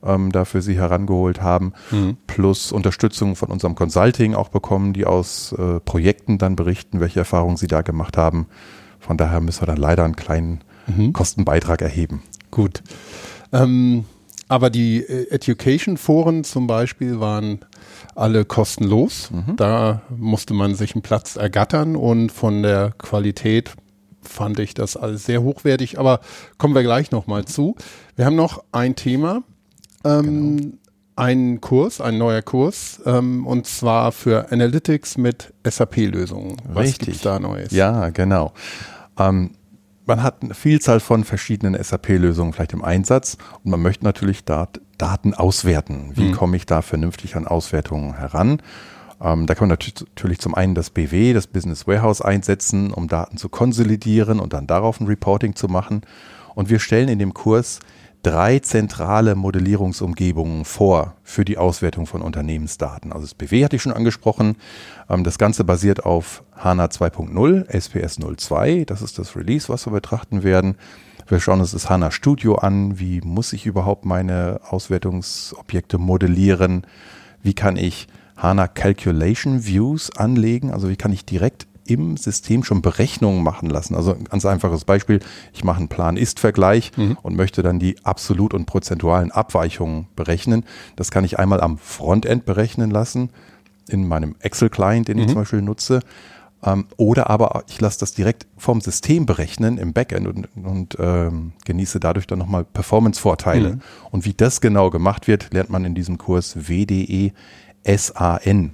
ähm, 0.06 0.32
da 0.32 0.46
für 0.46 0.62
sie 0.62 0.76
herangeholt 0.76 1.42
haben, 1.42 1.74
mhm. 1.92 2.18
plus 2.28 2.72
Unterstützung 2.72 3.36
von 3.36 3.50
unserem 3.50 3.76
Consulting 3.76 4.36
auch 4.36 4.50
bekommen, 4.50 4.94
die 4.94 5.06
aus 5.06 5.54
äh, 5.54 5.80
Projekten 5.80 6.38
dann 6.38 6.56
berichten, 6.56 7.00
welche 7.00 7.20
Erfahrungen 7.20 7.58
sie 7.58 7.68
da 7.68 7.82
gemacht 7.82 8.18
haben. 8.18 8.48
Von 9.00 9.18
daher 9.18 9.42
müssen 9.42 9.62
wir 9.62 9.68
dann 9.68 9.78
leider 9.78 10.04
einen 10.04 10.16
kleinen 10.16 10.62
mhm. 10.88 11.14
Kostenbeitrag 11.14 11.82
erheben. 11.82 12.24
Gut. 12.52 12.82
Ähm, 13.52 14.06
aber 14.48 14.70
die 14.70 15.00
äh, 15.00 15.30
Education-Foren 15.30 16.44
zum 16.44 16.68
Beispiel 16.68 17.20
waren 17.20 17.60
alle 18.16 18.46
kostenlos. 18.46 19.32
Mhm. 19.32 19.56
Da 19.56 20.02
musste 20.10 20.54
man 20.54 20.76
sich 20.76 20.94
einen 20.94 21.02
Platz 21.02 21.36
ergattern 21.36 21.96
und 21.96 22.32
von 22.32 22.62
der 22.64 22.94
Qualität 22.98 23.76
fand 24.22 24.60
ich 24.60 24.74
das 24.74 24.98
alles 24.98 25.26
sehr 25.26 25.42
hochwertig. 25.42 26.00
Aber 26.00 26.20
kommen 26.58 26.76
wir 26.76 26.84
gleich 26.84 27.12
nochmal 27.12 27.46
zu. 27.46 27.76
Wir 28.16 28.26
haben 28.26 28.36
noch 28.36 28.64
ein 28.72 28.96
Thema, 28.96 29.44
ähm, 30.06 30.58
genau. 30.58 30.78
einen 31.16 31.62
Kurs, 31.62 32.00
ein 32.00 32.18
neuer 32.18 32.42
Kurs, 32.42 33.02
ähm, 33.06 33.46
und 33.46 33.68
zwar 33.68 34.12
für 34.12 34.52
Analytics 34.52 35.18
mit 35.18 35.54
SAP-Lösungen. 35.68 36.58
Was 36.68 36.84
Richtig. 36.84 37.08
gibt's 37.08 37.22
da 37.22 37.40
Neues? 37.40 37.72
Ja, 37.72 38.10
genau. 38.10 38.54
Ähm, 39.18 39.52
man 40.06 40.22
hat 40.22 40.44
eine 40.44 40.54
Vielzahl 40.54 41.00
von 41.00 41.24
verschiedenen 41.24 41.82
SAP-Lösungen 41.82 42.54
vielleicht 42.54 42.74
im 42.74 42.84
Einsatz 42.84 43.38
und 43.64 43.72
man 43.72 43.82
möchte 43.82 44.06
natürlich 44.06 44.46
Dat 44.46 44.80
Daten 44.98 45.34
auswerten. 45.34 46.12
Wie 46.14 46.30
mhm. 46.30 46.32
komme 46.32 46.56
ich 46.56 46.66
da 46.66 46.82
vernünftig 46.82 47.36
an 47.36 47.48
Auswertungen 47.48 48.18
heran? 48.18 48.62
Ähm, 49.22 49.46
da 49.46 49.56
kann 49.56 49.68
man 49.68 49.78
natürlich 49.78 50.40
zum 50.40 50.56
einen 50.56 50.76
das 50.76 50.90
BW, 50.90 51.34
das 51.34 51.48
Business 51.48 51.88
Warehouse 51.88 52.22
einsetzen, 52.22 52.94
um 52.94 53.08
Daten 53.08 53.38
zu 53.38 53.50
konsolidieren 53.50 54.40
und 54.40 54.54
dann 54.54 54.68
darauf 54.68 55.00
ein 55.00 55.08
Reporting 55.08 55.56
zu 55.56 55.68
machen. 55.68 56.02
Und 56.54 56.70
wir 56.70 56.80
stellen 56.80 57.10
in 57.10 57.20
dem 57.20 57.34
Kurs 57.34 57.80
drei 58.26 58.58
zentrale 58.58 59.36
Modellierungsumgebungen 59.36 60.66
vor 60.66 61.14
für 61.24 61.46
die 61.46 61.60
Auswertung 61.60 62.08
von 62.08 62.24
Unternehmensdaten. 62.24 63.14
Also 63.14 63.26
das 63.26 63.36
BW 63.36 63.64
hatte 63.64 63.76
ich 63.76 63.84
schon 63.84 63.94
angesprochen. 63.94 64.56
Ähm, 65.08 65.24
das 65.24 65.38
Ganze 65.38 65.64
basiert 65.64 66.06
auf 66.06 66.44
HANA 66.56 66.86
2.0, 66.86 67.70
SPS 67.70 68.18
02. 68.18 68.86
Das 68.86 69.04
ist 69.04 69.20
das 69.20 69.36
Release, 69.36 69.70
was 69.70 69.86
wir 69.86 69.92
betrachten 69.92 70.42
werden. 70.42 70.76
Wir 71.28 71.40
schauen 71.40 71.60
uns 71.60 71.72
das 71.72 71.88
HANA 71.88 72.10
Studio 72.10 72.56
an. 72.56 72.98
Wie 72.98 73.22
muss 73.22 73.54
ich 73.54 73.68
überhaupt 73.68 74.06
meine 74.06 74.60
Auswertungsobjekte 74.70 76.00
modellieren? 76.00 76.88
Wie 77.44 77.54
kann 77.54 77.78
ich 77.78 78.08
HANA 78.38 78.68
Calculation 78.68 79.66
Views 79.68 80.10
anlegen? 80.18 80.72
Also 80.72 80.90
wie 80.90 80.96
kann 80.96 81.14
ich 81.14 81.26
direkt 81.26 81.68
im 81.86 82.18
System 82.18 82.64
schon 82.64 82.82
Berechnungen 82.82 83.44
machen 83.44 83.70
lassen. 83.70 83.96
Also 83.96 84.14
ein 84.14 84.26
ganz 84.26 84.46
einfaches 84.46 84.86
Beispiel, 84.86 85.20
ich 85.54 85.64
mache 85.64 85.78
einen 85.78 85.88
Plan-Ist-Vergleich 85.88 86.92
mhm. 86.98 87.18
und 87.22 87.36
möchte 87.36 87.62
dann 87.64 87.80
die 87.80 87.96
absolut 88.04 88.54
und 88.54 88.66
prozentualen 88.66 89.32
Abweichungen 89.32 90.08
berechnen. 90.16 90.66
Das 90.96 91.12
kann 91.12 91.24
ich 91.24 91.40
einmal 91.40 91.62
am 91.62 91.78
Frontend 91.78 92.46
berechnen 92.46 92.92
lassen, 92.92 93.30
in 93.88 94.08
meinem 94.08 94.36
Excel-Client, 94.40 95.08
den 95.08 95.18
mhm. 95.18 95.24
ich 95.24 95.28
zum 95.30 95.36
Beispiel 95.36 95.62
nutze. 95.62 96.00
Ähm, 96.64 96.86
oder 96.98 97.30
aber 97.30 97.64
ich 97.68 97.80
lasse 97.80 98.00
das 98.00 98.14
direkt 98.14 98.48
vom 98.58 98.82
System 98.82 99.26
berechnen 99.26 99.78
im 99.78 99.94
Backend 99.94 100.28
und, 100.28 100.50
und 100.56 100.98
ähm, 101.00 101.54
genieße 101.66 102.00
dadurch 102.00 102.26
dann 102.26 102.40
nochmal 102.40 102.64
Performance-Vorteile. 102.64 103.76
Mhm. 103.76 103.82
Und 104.12 104.26
wie 104.26 104.34
das 104.34 104.62
genau 104.62 104.90
gemacht 104.90 105.28
wird, 105.28 105.54
lernt 105.54 105.70
man 105.70 105.86
in 105.86 105.94
diesem 105.94 106.18
Kurs 106.18 106.56
WDE 106.68 107.32
SAN 107.86 108.72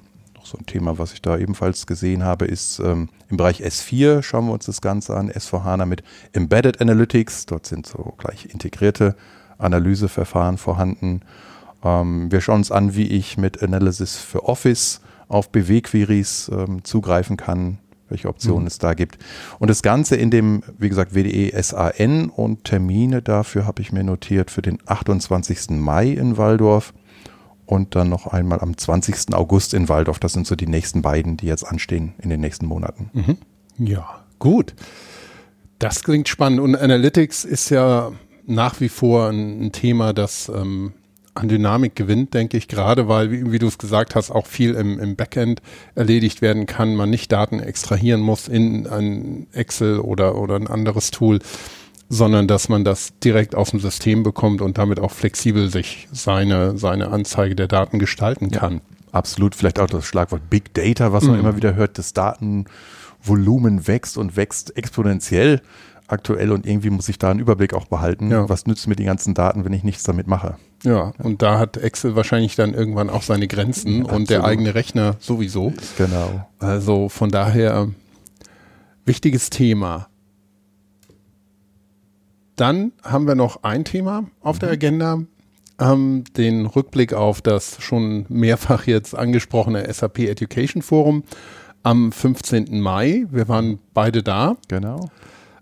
so 0.51 0.57
ein 0.57 0.65
Thema, 0.65 0.99
was 0.99 1.13
ich 1.13 1.21
da 1.21 1.37
ebenfalls 1.37 1.87
gesehen 1.87 2.23
habe, 2.23 2.45
ist 2.45 2.79
ähm, 2.79 3.09
im 3.29 3.37
Bereich 3.37 3.63
S4 3.63 4.21
schauen 4.21 4.47
wir 4.47 4.53
uns 4.53 4.65
das 4.65 4.81
Ganze 4.81 5.15
an, 5.15 5.31
S4HANA 5.31 5.85
mit 5.85 6.03
Embedded 6.33 6.81
Analytics. 6.81 7.45
Dort 7.45 7.65
sind 7.65 7.87
so 7.87 8.13
gleich 8.17 8.45
integrierte 8.45 9.15
Analyseverfahren 9.57 10.57
vorhanden. 10.57 11.21
Ähm, 11.83 12.31
wir 12.31 12.41
schauen 12.41 12.57
uns 12.57 12.71
an, 12.71 12.95
wie 12.95 13.07
ich 13.07 13.37
mit 13.37 13.63
Analysis 13.63 14.17
für 14.17 14.43
Office 14.43 15.01
auf 15.27 15.49
BW-Queries 15.51 16.51
ähm, 16.53 16.83
zugreifen 16.83 17.37
kann, 17.37 17.79
welche 18.09 18.27
Optionen 18.27 18.63
mhm. 18.63 18.67
es 18.67 18.77
da 18.77 18.93
gibt. 18.93 19.17
Und 19.59 19.69
das 19.69 19.81
Ganze 19.81 20.17
in 20.17 20.29
dem, 20.29 20.63
wie 20.77 20.89
gesagt, 20.89 21.15
WDE 21.15 21.51
SAN 21.61 22.29
und 22.29 22.65
Termine 22.65 23.21
dafür 23.21 23.65
habe 23.65 23.81
ich 23.81 23.91
mir 23.91 24.03
notiert 24.03 24.51
für 24.51 24.61
den 24.61 24.79
28. 24.85 25.69
Mai 25.69 26.09
in 26.09 26.37
Waldorf 26.37 26.93
und 27.65 27.95
dann 27.95 28.09
noch 28.09 28.27
einmal 28.27 28.59
am 28.59 28.77
20. 28.77 29.33
August 29.33 29.73
in 29.73 29.89
Waldorf. 29.89 30.19
Das 30.19 30.33
sind 30.33 30.47
so 30.47 30.55
die 30.55 30.67
nächsten 30.67 31.01
beiden, 31.01 31.37
die 31.37 31.47
jetzt 31.47 31.65
anstehen 31.65 32.13
in 32.21 32.29
den 32.29 32.41
nächsten 32.41 32.65
Monaten. 32.65 33.09
Mhm. 33.13 33.37
Ja, 33.77 34.21
gut. 34.39 34.75
Das 35.79 36.03
klingt 36.03 36.27
spannend. 36.27 36.59
Und 36.59 36.75
Analytics 36.75 37.45
ist 37.45 37.69
ja 37.69 38.11
nach 38.45 38.79
wie 38.81 38.89
vor 38.89 39.29
ein, 39.29 39.65
ein 39.65 39.71
Thema, 39.71 40.13
das 40.13 40.51
ähm, 40.53 40.93
an 41.33 41.47
Dynamik 41.47 41.95
gewinnt, 41.95 42.33
denke 42.33 42.57
ich, 42.57 42.67
gerade 42.67 43.07
weil, 43.07 43.31
wie, 43.31 43.51
wie 43.51 43.59
du 43.59 43.67
es 43.67 43.77
gesagt 43.77 44.15
hast, 44.15 44.31
auch 44.31 44.47
viel 44.47 44.73
im, 44.73 44.99
im 44.99 45.15
Backend 45.15 45.61
erledigt 45.95 46.41
werden 46.41 46.65
kann, 46.65 46.95
man 46.95 47.09
nicht 47.09 47.31
Daten 47.31 47.59
extrahieren 47.59 48.21
muss 48.21 48.47
in 48.47 48.85
ein 48.87 49.47
Excel 49.53 49.99
oder, 49.99 50.37
oder 50.37 50.55
ein 50.55 50.67
anderes 50.67 51.11
Tool 51.11 51.39
sondern 52.11 52.45
dass 52.45 52.67
man 52.67 52.83
das 52.83 53.13
direkt 53.23 53.55
aus 53.55 53.71
dem 53.71 53.79
System 53.79 54.21
bekommt 54.21 54.61
und 54.61 54.77
damit 54.77 54.99
auch 54.99 55.11
flexibel 55.11 55.69
sich 55.69 56.09
seine, 56.11 56.77
seine 56.77 57.07
Anzeige 57.07 57.55
der 57.55 57.69
Daten 57.69 57.99
gestalten 57.99 58.51
kann. 58.51 58.73
Ja, 58.75 58.81
absolut, 59.13 59.55
vielleicht 59.55 59.79
auch 59.79 59.87
das 59.87 60.05
Schlagwort 60.05 60.49
Big 60.49 60.73
Data, 60.73 61.13
was 61.13 61.23
man 61.23 61.35
mhm. 61.35 61.39
immer 61.39 61.55
wieder 61.55 61.73
hört, 61.75 61.97
das 61.97 62.11
Datenvolumen 62.11 63.87
wächst 63.87 64.17
und 64.17 64.35
wächst 64.35 64.75
exponentiell 64.75 65.61
aktuell 66.09 66.51
und 66.51 66.65
irgendwie 66.65 66.89
muss 66.89 67.07
ich 67.07 67.17
da 67.17 67.31
einen 67.31 67.39
Überblick 67.39 67.73
auch 67.73 67.85
behalten. 67.85 68.29
Ja. 68.29 68.49
Was 68.49 68.65
nützt 68.65 68.85
mir 68.89 68.97
die 68.97 69.05
ganzen 69.05 69.33
Daten, 69.33 69.63
wenn 69.63 69.71
ich 69.71 69.85
nichts 69.85 70.03
damit 70.03 70.27
mache? 70.27 70.57
Ja, 70.83 71.13
und 71.19 71.41
da 71.41 71.59
hat 71.59 71.77
Excel 71.77 72.17
wahrscheinlich 72.17 72.57
dann 72.57 72.73
irgendwann 72.73 73.09
auch 73.09 73.21
seine 73.21 73.47
Grenzen 73.47 74.03
ja, 74.05 74.11
und 74.11 74.29
der 74.29 74.43
eigene 74.43 74.75
Rechner 74.75 75.15
sowieso. 75.19 75.71
Genau. 75.97 76.45
Also 76.59 77.07
von 77.07 77.29
daher 77.29 77.87
wichtiges 79.05 79.49
Thema. 79.49 80.07
Dann 82.61 82.91
haben 83.03 83.25
wir 83.25 83.33
noch 83.33 83.63
ein 83.63 83.85
Thema 83.85 84.25
auf 84.39 84.57
mhm. 84.57 84.59
der 84.59 84.69
Agenda, 84.69 85.23
ähm, 85.79 86.25
den 86.37 86.67
Rückblick 86.67 87.11
auf 87.11 87.41
das 87.41 87.81
schon 87.81 88.27
mehrfach 88.29 88.85
jetzt 88.85 89.17
angesprochene 89.17 89.91
SAP 89.91 90.19
Education 90.19 90.83
Forum 90.83 91.23
am 91.81 92.11
15. 92.11 92.79
Mai. 92.79 93.25
Wir 93.31 93.47
waren 93.47 93.79
beide 93.95 94.21
da. 94.21 94.57
Genau. 94.67 95.09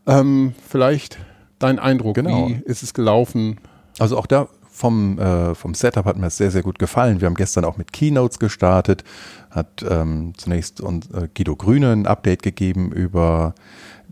Ähm, 0.07 0.53
vielleicht 0.67 1.19
dein 1.57 1.79
Eindruck, 1.79 2.15
genau. 2.15 2.49
wie 2.49 2.61
ist 2.65 2.83
es 2.83 2.93
gelaufen? 2.93 3.61
Also 3.97 4.17
auch 4.17 4.27
da 4.27 4.49
vom, 4.69 5.19
äh, 5.19 5.55
vom 5.55 5.75
Setup 5.75 6.03
hat 6.03 6.17
mir 6.17 6.23
das 6.23 6.35
sehr, 6.35 6.51
sehr 6.51 6.63
gut 6.63 6.79
gefallen. 6.79 7.21
Wir 7.21 7.27
haben 7.27 7.35
gestern 7.35 7.63
auch 7.63 7.77
mit 7.77 7.93
Keynotes 7.93 8.39
gestartet, 8.39 9.05
hat 9.51 9.85
ähm, 9.89 10.33
zunächst 10.35 10.81
und, 10.81 11.13
äh, 11.13 11.29
Guido 11.33 11.55
Grüne 11.55 11.93
ein 11.93 12.07
Update 12.07 12.43
gegeben 12.43 12.91
über 12.91 13.55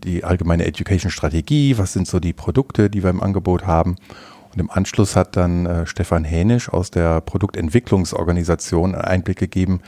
die 0.04 0.24
allgemeine 0.24 0.64
Education-Strategie, 0.66 1.78
was 1.78 1.92
sind 1.92 2.06
so 2.06 2.20
die 2.20 2.32
Produkte, 2.32 2.90
die 2.90 3.02
wir 3.02 3.10
im 3.10 3.22
Angebot 3.22 3.66
haben. 3.66 3.96
Und 4.52 4.60
im 4.60 4.70
Anschluss 4.70 5.16
hat 5.16 5.36
dann 5.36 5.66
äh, 5.66 5.86
Stefan 5.86 6.24
Hänisch 6.24 6.68
aus 6.68 6.90
der 6.90 7.20
Produktentwicklungsorganisation 7.20 8.94
einen 8.94 9.04
Einblick 9.04 9.38
gegeben, 9.38 9.80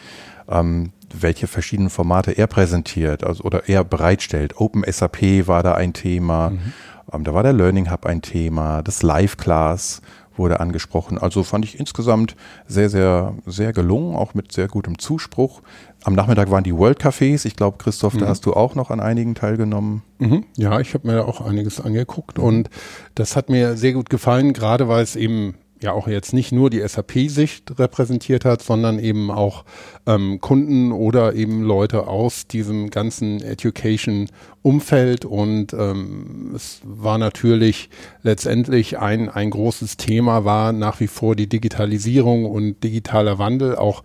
ähm, 0.48 0.92
welche 1.12 1.46
verschiedenen 1.46 1.90
Formate 1.90 2.32
er 2.32 2.46
präsentiert 2.46 3.24
also, 3.24 3.44
oder 3.44 3.68
er 3.68 3.84
bereitstellt. 3.84 4.60
Open 4.60 4.84
SAP 4.86 5.46
war 5.46 5.62
da 5.62 5.74
ein 5.74 5.92
Thema, 5.92 6.50
mhm. 6.50 6.72
ähm, 7.12 7.24
da 7.24 7.34
war 7.34 7.42
der 7.42 7.52
Learning 7.52 7.90
Hub 7.90 8.06
ein 8.06 8.22
Thema, 8.22 8.82
das 8.82 9.02
Live 9.02 9.36
Class 9.36 10.02
wurde 10.40 10.58
angesprochen. 10.58 11.18
Also 11.18 11.44
fand 11.44 11.64
ich 11.64 11.78
insgesamt 11.78 12.34
sehr, 12.66 12.90
sehr, 12.90 13.34
sehr 13.46 13.72
gelungen, 13.72 14.16
auch 14.16 14.34
mit 14.34 14.50
sehr 14.50 14.66
gutem 14.66 14.98
Zuspruch. 14.98 15.62
Am 16.02 16.14
Nachmittag 16.14 16.50
waren 16.50 16.64
die 16.64 16.76
World 16.76 17.00
Cafés. 17.00 17.44
Ich 17.44 17.54
glaube, 17.54 17.76
Christoph, 17.78 18.14
mhm. 18.14 18.20
da 18.20 18.28
hast 18.28 18.46
du 18.46 18.54
auch 18.54 18.74
noch 18.74 18.90
an 18.90 18.98
einigen 18.98 19.34
teilgenommen. 19.34 20.02
Mhm. 20.18 20.44
Ja, 20.56 20.80
ich 20.80 20.94
habe 20.94 21.06
mir 21.06 21.16
da 21.16 21.24
auch 21.24 21.40
einiges 21.40 21.80
angeguckt 21.80 22.38
und 22.38 22.70
das 23.14 23.36
hat 23.36 23.50
mir 23.50 23.76
sehr 23.76 23.92
gut 23.92 24.10
gefallen, 24.10 24.52
gerade 24.52 24.88
weil 24.88 25.04
es 25.04 25.14
eben 25.14 25.54
ja 25.82 25.92
auch 25.92 26.08
jetzt 26.08 26.32
nicht 26.32 26.52
nur 26.52 26.70
die 26.70 26.86
SAP-Sicht 26.86 27.78
repräsentiert 27.78 28.44
hat, 28.44 28.62
sondern 28.62 28.98
eben 28.98 29.30
auch 29.30 29.64
ähm, 30.06 30.40
Kunden 30.40 30.92
oder 30.92 31.34
eben 31.34 31.62
Leute 31.62 32.06
aus 32.06 32.46
diesem 32.46 32.90
ganzen 32.90 33.42
Education-Umfeld. 33.42 35.24
Und 35.24 35.72
ähm, 35.72 36.52
es 36.54 36.80
war 36.84 37.18
natürlich 37.18 37.88
letztendlich 38.22 38.98
ein, 38.98 39.28
ein 39.28 39.50
großes 39.50 39.96
Thema, 39.96 40.44
war 40.44 40.72
nach 40.72 41.00
wie 41.00 41.08
vor 41.08 41.34
die 41.34 41.48
Digitalisierung 41.48 42.44
und 42.44 42.84
digitaler 42.84 43.38
Wandel, 43.38 43.76
auch 43.76 44.02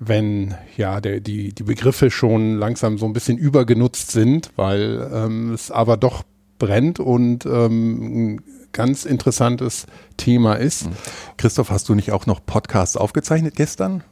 wenn 0.00 0.54
ja 0.76 1.00
der, 1.00 1.20
die, 1.20 1.52
die 1.54 1.62
Begriffe 1.62 2.10
schon 2.10 2.56
langsam 2.56 2.98
so 2.98 3.06
ein 3.06 3.12
bisschen 3.12 3.38
übergenutzt 3.38 4.10
sind, 4.10 4.50
weil 4.56 5.08
ähm, 5.12 5.52
es 5.52 5.70
aber 5.70 5.96
doch 5.96 6.24
brennt 6.58 6.98
und 7.00 7.46
ähm, 7.46 8.40
ganz 8.72 9.04
interessantes 9.04 9.86
Thema 10.16 10.54
ist. 10.54 10.86
Mhm. 10.86 10.92
Christoph, 11.36 11.70
hast 11.70 11.88
du 11.88 11.94
nicht 11.94 12.12
auch 12.12 12.26
noch 12.26 12.44
Podcasts 12.44 12.96
aufgezeichnet 12.96 13.54
gestern? 13.56 14.02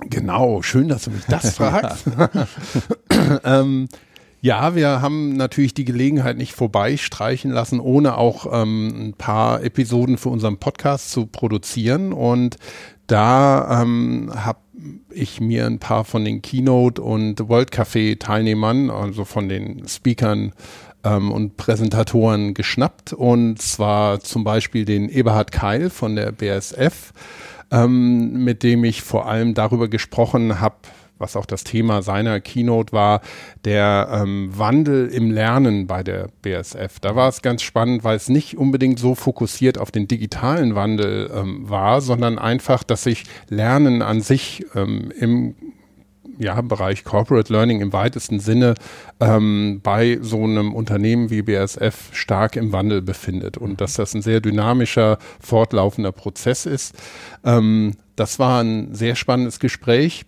Genau, 0.00 0.62
schön, 0.62 0.88
dass 0.88 1.04
du 1.04 1.10
mich 1.10 1.24
das 1.26 1.50
fragst. 1.56 2.06
ähm, 3.44 3.88
ja, 4.40 4.74
wir 4.74 5.00
haben 5.00 5.36
natürlich 5.36 5.72
die 5.72 5.86
Gelegenheit 5.86 6.36
nicht 6.36 6.52
vorbeistreichen 6.52 7.50
lassen, 7.50 7.80
ohne 7.80 8.18
auch 8.18 8.46
ähm, 8.52 9.08
ein 9.08 9.14
paar 9.14 9.62
Episoden 9.62 10.18
für 10.18 10.28
unseren 10.28 10.58
Podcast 10.58 11.12
zu 11.12 11.24
produzieren. 11.24 12.12
Und 12.12 12.58
da 13.06 13.80
ähm, 13.82 14.30
habe 14.34 14.58
ich 15.10 15.40
mir 15.40 15.64
ein 15.64 15.78
paar 15.78 16.04
von 16.04 16.24
den 16.24 16.42
Keynote 16.42 17.00
und 17.00 17.48
World 17.48 17.72
Café 17.72 18.18
Teilnehmern, 18.18 18.90
also 18.90 19.24
von 19.24 19.48
den 19.48 19.88
Speakern 19.88 20.52
ähm, 21.04 21.30
und 21.30 21.56
Präsentatoren 21.56 22.54
geschnappt 22.54 23.12
und 23.12 23.60
zwar 23.60 24.20
zum 24.20 24.44
Beispiel 24.44 24.84
den 24.84 25.08
Eberhard 25.08 25.52
Keil 25.52 25.90
von 25.90 26.16
der 26.16 26.32
BSF, 26.32 27.12
ähm, 27.70 28.44
mit 28.44 28.62
dem 28.62 28.84
ich 28.84 29.02
vor 29.02 29.26
allem 29.26 29.54
darüber 29.54 29.88
gesprochen 29.88 30.60
habe, 30.60 30.76
was 31.18 31.36
auch 31.36 31.46
das 31.46 31.64
Thema 31.64 32.02
seiner 32.02 32.40
Keynote 32.40 32.92
war, 32.92 33.20
der 33.64 34.08
ähm, 34.10 34.50
Wandel 34.52 35.08
im 35.08 35.30
Lernen 35.30 35.86
bei 35.86 36.02
der 36.02 36.28
BSF. 36.42 36.98
Da 37.00 37.14
war 37.14 37.28
es 37.28 37.40
ganz 37.40 37.62
spannend, 37.62 38.04
weil 38.04 38.16
es 38.16 38.28
nicht 38.28 38.56
unbedingt 38.56 38.98
so 38.98 39.14
fokussiert 39.14 39.78
auf 39.78 39.90
den 39.90 40.08
digitalen 40.08 40.74
Wandel 40.74 41.30
ähm, 41.34 41.68
war, 41.68 42.00
sondern 42.00 42.38
einfach, 42.38 42.82
dass 42.82 43.04
sich 43.04 43.24
Lernen 43.48 44.02
an 44.02 44.20
sich 44.20 44.66
ähm, 44.74 45.12
im 45.18 45.54
ja, 46.38 46.60
Bereich 46.60 47.04
Corporate 47.04 47.52
Learning 47.52 47.80
im 47.80 47.92
weitesten 47.92 48.40
Sinne 48.40 48.74
ähm, 49.20 49.80
bei 49.82 50.18
so 50.20 50.44
einem 50.44 50.74
Unternehmen 50.74 51.30
wie 51.30 51.42
BASF 51.42 52.10
stark 52.12 52.56
im 52.56 52.72
Wandel 52.72 53.02
befindet 53.02 53.56
und 53.56 53.80
dass 53.80 53.94
das 53.94 54.14
ein 54.14 54.22
sehr 54.22 54.40
dynamischer, 54.40 55.18
fortlaufender 55.40 56.12
Prozess 56.12 56.66
ist. 56.66 56.94
Ähm, 57.44 57.92
das 58.16 58.38
war 58.38 58.62
ein 58.62 58.94
sehr 58.94 59.16
spannendes 59.16 59.58
Gespräch. 59.58 60.24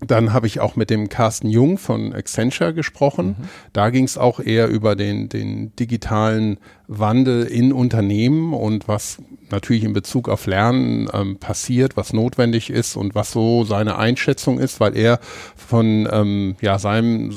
Dann 0.00 0.34
habe 0.34 0.46
ich 0.46 0.60
auch 0.60 0.76
mit 0.76 0.90
dem 0.90 1.08
Carsten 1.08 1.48
Jung 1.48 1.78
von 1.78 2.12
Accenture 2.12 2.74
gesprochen. 2.74 3.28
Mhm. 3.28 3.48
Da 3.72 3.88
ging 3.90 4.04
es 4.04 4.18
auch 4.18 4.40
eher 4.40 4.68
über 4.68 4.94
den, 4.94 5.30
den 5.30 5.74
digitalen 5.76 6.58
Wandel 6.86 7.44
in 7.44 7.72
Unternehmen 7.72 8.52
und 8.52 8.88
was 8.88 9.18
natürlich 9.50 9.84
in 9.84 9.94
Bezug 9.94 10.28
auf 10.28 10.46
Lernen 10.46 11.08
ähm, 11.12 11.38
passiert, 11.38 11.96
was 11.96 12.12
notwendig 12.12 12.68
ist 12.68 12.96
und 12.96 13.14
was 13.14 13.32
so 13.32 13.64
seine 13.64 13.96
Einschätzung 13.96 14.58
ist, 14.58 14.80
weil 14.80 14.96
er 14.96 15.18
von 15.56 16.06
ähm, 16.12 16.56
ja, 16.60 16.78
seinem 16.78 17.32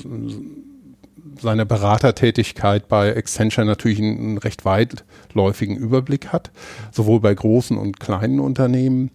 seiner 1.41 1.63
Beratertätigkeit 1.65 2.89
bei 2.89 3.15
Accenture 3.15 3.65
natürlich 3.65 3.99
einen, 3.99 4.17
einen 4.17 4.37
recht 4.37 4.65
weitläufigen 4.65 5.77
Überblick 5.77 6.27
hat, 6.27 6.51
sowohl 6.91 7.21
bei 7.21 7.33
großen 7.33 7.77
und 7.77 7.99
kleinen 7.99 8.41
Unternehmen. 8.41 9.11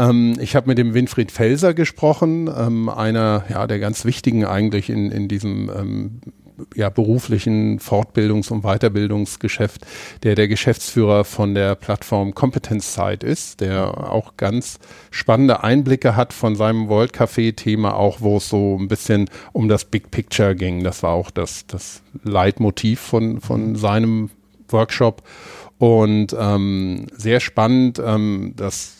Ähm, 0.00 0.36
ich 0.40 0.56
habe 0.56 0.68
mit 0.68 0.78
dem 0.78 0.94
Winfried 0.94 1.30
Felser 1.30 1.74
gesprochen, 1.74 2.50
ähm, 2.56 2.88
einer 2.88 3.44
ja, 3.50 3.66
der 3.66 3.78
ganz 3.78 4.04
wichtigen 4.04 4.44
eigentlich 4.44 4.88
in, 4.88 5.10
in 5.10 5.28
diesem 5.28 5.70
ähm, 5.70 6.20
ja, 6.74 6.88
beruflichen 6.90 7.80
Fortbildungs- 7.80 8.50
und 8.50 8.62
Weiterbildungsgeschäft, 8.62 9.86
der 10.22 10.34
der 10.34 10.48
Geschäftsführer 10.48 11.24
von 11.24 11.54
der 11.54 11.74
Plattform 11.74 12.34
Competence 12.34 12.94
Site 12.94 13.26
ist, 13.26 13.60
der 13.60 14.10
auch 14.10 14.36
ganz 14.36 14.78
spannende 15.10 15.62
Einblicke 15.62 16.16
hat 16.16 16.32
von 16.32 16.56
seinem 16.56 16.88
World 16.88 17.12
Café-Thema, 17.14 17.94
auch 17.94 18.20
wo 18.20 18.38
es 18.38 18.48
so 18.48 18.78
ein 18.78 18.88
bisschen 18.88 19.28
um 19.52 19.68
das 19.68 19.84
Big 19.84 20.10
Picture 20.10 20.54
ging. 20.54 20.82
Das 20.82 21.02
war 21.02 21.12
auch 21.12 21.30
das, 21.30 21.66
das 21.66 22.02
Leitmotiv 22.24 23.00
von, 23.00 23.40
von 23.40 23.76
seinem 23.76 24.30
Workshop. 24.68 25.22
Und 25.78 26.36
ähm, 26.38 27.06
sehr 27.16 27.40
spannend, 27.40 28.00
ähm, 28.04 28.52
dass 28.56 28.99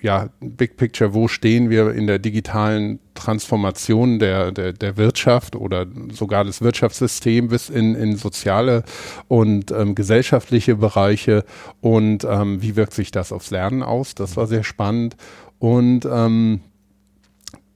ja, 0.00 0.28
Big 0.40 0.76
Picture, 0.76 1.14
wo 1.14 1.28
stehen 1.28 1.70
wir 1.70 1.92
in 1.92 2.06
der 2.06 2.18
digitalen 2.18 3.00
Transformation 3.14 4.18
der, 4.18 4.52
der, 4.52 4.72
der 4.72 4.96
Wirtschaft 4.96 5.56
oder 5.56 5.86
sogar 6.12 6.44
des 6.44 6.62
Wirtschaftssystems 6.62 7.50
bis 7.50 7.68
in, 7.68 7.94
in 7.94 8.16
soziale 8.16 8.84
und 9.26 9.70
ähm, 9.70 9.94
gesellschaftliche 9.94 10.76
Bereiche 10.76 11.44
und 11.80 12.24
ähm, 12.24 12.62
wie 12.62 12.76
wirkt 12.76 12.94
sich 12.94 13.10
das 13.10 13.32
aufs 13.32 13.50
Lernen 13.50 13.82
aus? 13.82 14.14
Das 14.14 14.36
war 14.36 14.46
sehr 14.46 14.64
spannend. 14.64 15.16
Und 15.58 16.06
ähm, 16.10 16.60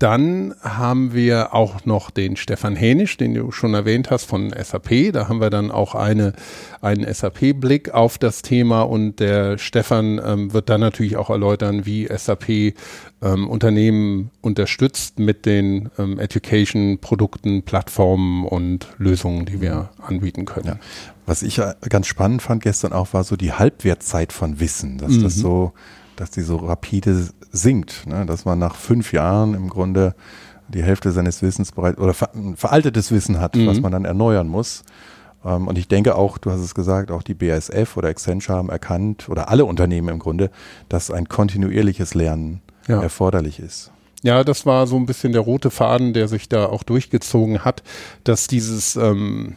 dann 0.03 0.55
haben 0.61 1.15
wir 1.15 1.55
auch 1.55 1.85
noch 1.85 2.11
den 2.11 2.35
Stefan 2.35 2.75
Hänisch, 2.75 3.17
den 3.19 3.35
du 3.35 3.53
schon 3.53 3.73
erwähnt 3.73 4.11
hast 4.11 4.25
von 4.25 4.51
SAP. 4.51 5.13
Da 5.13 5.29
haben 5.29 5.41
wir 5.41 5.49
dann 5.49 5.71
auch 5.71 5.95
eine, 5.95 6.33
einen 6.81 7.13
SAP-Blick 7.13 7.95
auf 7.95 8.19
das 8.19 8.43
Thema 8.43 8.83
und 8.83 9.21
der 9.21 9.59
Stefan 9.59 10.21
ähm, 10.25 10.53
wird 10.53 10.71
dann 10.71 10.81
natürlich 10.81 11.17
auch 11.17 11.31
erläutern, 11.31 11.87
wie 11.87 12.09
SAP 12.13 12.49
ähm, 12.49 13.49
Unternehmen 13.49 14.33
unterstützt 14.41 15.21
mit 15.21 15.47
den 15.47 15.89
ähm, 15.97 16.19
Education-Produkten, 16.19 17.63
Plattformen 17.63 18.45
und 18.45 18.89
Lösungen, 18.99 19.47
die 19.47 19.61
wir 19.61 19.91
anbieten 20.05 20.47
können. 20.47 20.67
Ja. 20.67 20.77
Was 21.27 21.45
ich 21.45 21.61
ganz 21.89 22.09
spannend 22.09 22.43
fand 22.43 22.65
gestern 22.65 22.93
auch, 22.93 23.15
war 23.15 23.23
so 23.23 23.37
die 23.37 23.53
Halbwertzeit 23.53 24.33
von 24.33 24.59
Wissen, 24.59 24.99
dass 24.99 25.13
mhm. 25.13 25.23
das 25.23 25.37
so 25.37 25.73
dass 26.17 26.31
die 26.31 26.43
so 26.43 26.57
rapide 26.57 27.29
sinkt, 27.51 28.07
ne? 28.07 28.27
dass 28.27 28.45
man 28.45 28.59
nach 28.59 28.77
fünf 28.77 29.13
Jahren 29.13 29.55
im 29.55 29.69
Grunde 29.69 30.15
die 30.69 30.83
Hälfte 30.83 31.13
seines 31.13 31.43
Wissens 31.43 31.73
bereits 31.73 31.99
oder 31.99 32.15
ver 32.15 32.31
veraltetes 32.57 33.11
Wissen 33.11 33.41
hat, 33.41 33.57
mhm. 33.57 33.67
was 33.67 33.81
man 33.81 33.93
dann 33.93 34.05
erneuern 34.05 34.49
muss. 34.49 34.85
Ähm, 35.45 35.69
und 35.69 35.79
ich 35.79 35.89
denke 35.89 36.15
auch, 36.15 36.39
du 36.39 36.51
hast 36.51 36.61
es 36.61 36.75
gesagt, 36.75 37.11
auch 37.11 37.23
die 37.23 37.35
BASF 37.35 37.97
oder 37.97 38.09
Accenture 38.09 38.57
haben 38.57 38.69
erkannt 38.69 39.29
oder 39.29 39.49
alle 39.49 39.65
Unternehmen 39.65 40.09
im 40.09 40.19
Grunde, 40.19 40.51
dass 40.89 41.11
ein 41.11 41.29
kontinuierliches 41.29 42.15
Lernen 42.15 42.63
ja. 42.89 43.03
erforderlich 43.03 43.59
ist. 43.59 43.91
Ja, 44.23 44.45
das 44.45 44.67
war 44.67 44.87
so 44.87 44.97
ein 44.97 45.07
bisschen 45.07 45.33
der 45.33 45.43
rote 45.43 45.71
Faden, 45.71 46.13
der 46.13 46.29
sich 46.29 46.49
da 46.49 46.67
auch 46.67 46.85
durchgezogen 46.85 47.65
hat, 47.65 47.83
dass 48.23 48.47
dieses 48.47 48.95
ähm, 48.95 49.57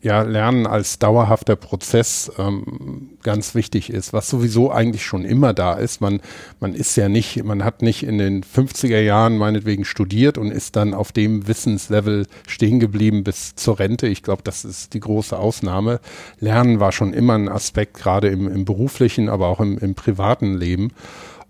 ja, 0.00 0.22
Lernen 0.22 0.66
als 0.66 1.00
dauerhafter 1.00 1.56
Prozess 1.56 2.30
ähm, 2.38 3.18
ganz 3.24 3.56
wichtig 3.56 3.90
ist, 3.90 4.12
was 4.12 4.28
sowieso 4.28 4.70
eigentlich 4.70 5.04
schon 5.04 5.24
immer 5.24 5.52
da 5.52 5.74
ist. 5.74 6.00
Man, 6.00 6.20
man 6.60 6.74
ist 6.74 6.96
ja 6.96 7.08
nicht, 7.08 7.42
man 7.42 7.64
hat 7.64 7.82
nicht 7.82 8.04
in 8.04 8.18
den 8.18 8.44
50er 8.44 9.00
Jahren 9.00 9.36
meinetwegen 9.36 9.84
studiert 9.84 10.38
und 10.38 10.52
ist 10.52 10.76
dann 10.76 10.94
auf 10.94 11.10
dem 11.10 11.48
Wissenslevel 11.48 12.26
stehen 12.46 12.78
geblieben 12.78 13.24
bis 13.24 13.56
zur 13.56 13.80
Rente. 13.80 14.06
Ich 14.06 14.22
glaube, 14.22 14.42
das 14.44 14.64
ist 14.64 14.94
die 14.94 15.00
große 15.00 15.36
Ausnahme. 15.36 16.00
Lernen 16.38 16.78
war 16.78 16.92
schon 16.92 17.12
immer 17.12 17.34
ein 17.34 17.48
Aspekt, 17.48 17.94
gerade 17.94 18.28
im, 18.28 18.46
im 18.46 18.64
beruflichen, 18.64 19.28
aber 19.28 19.48
auch 19.48 19.60
im, 19.60 19.78
im 19.78 19.96
privaten 19.96 20.54
Leben. 20.54 20.92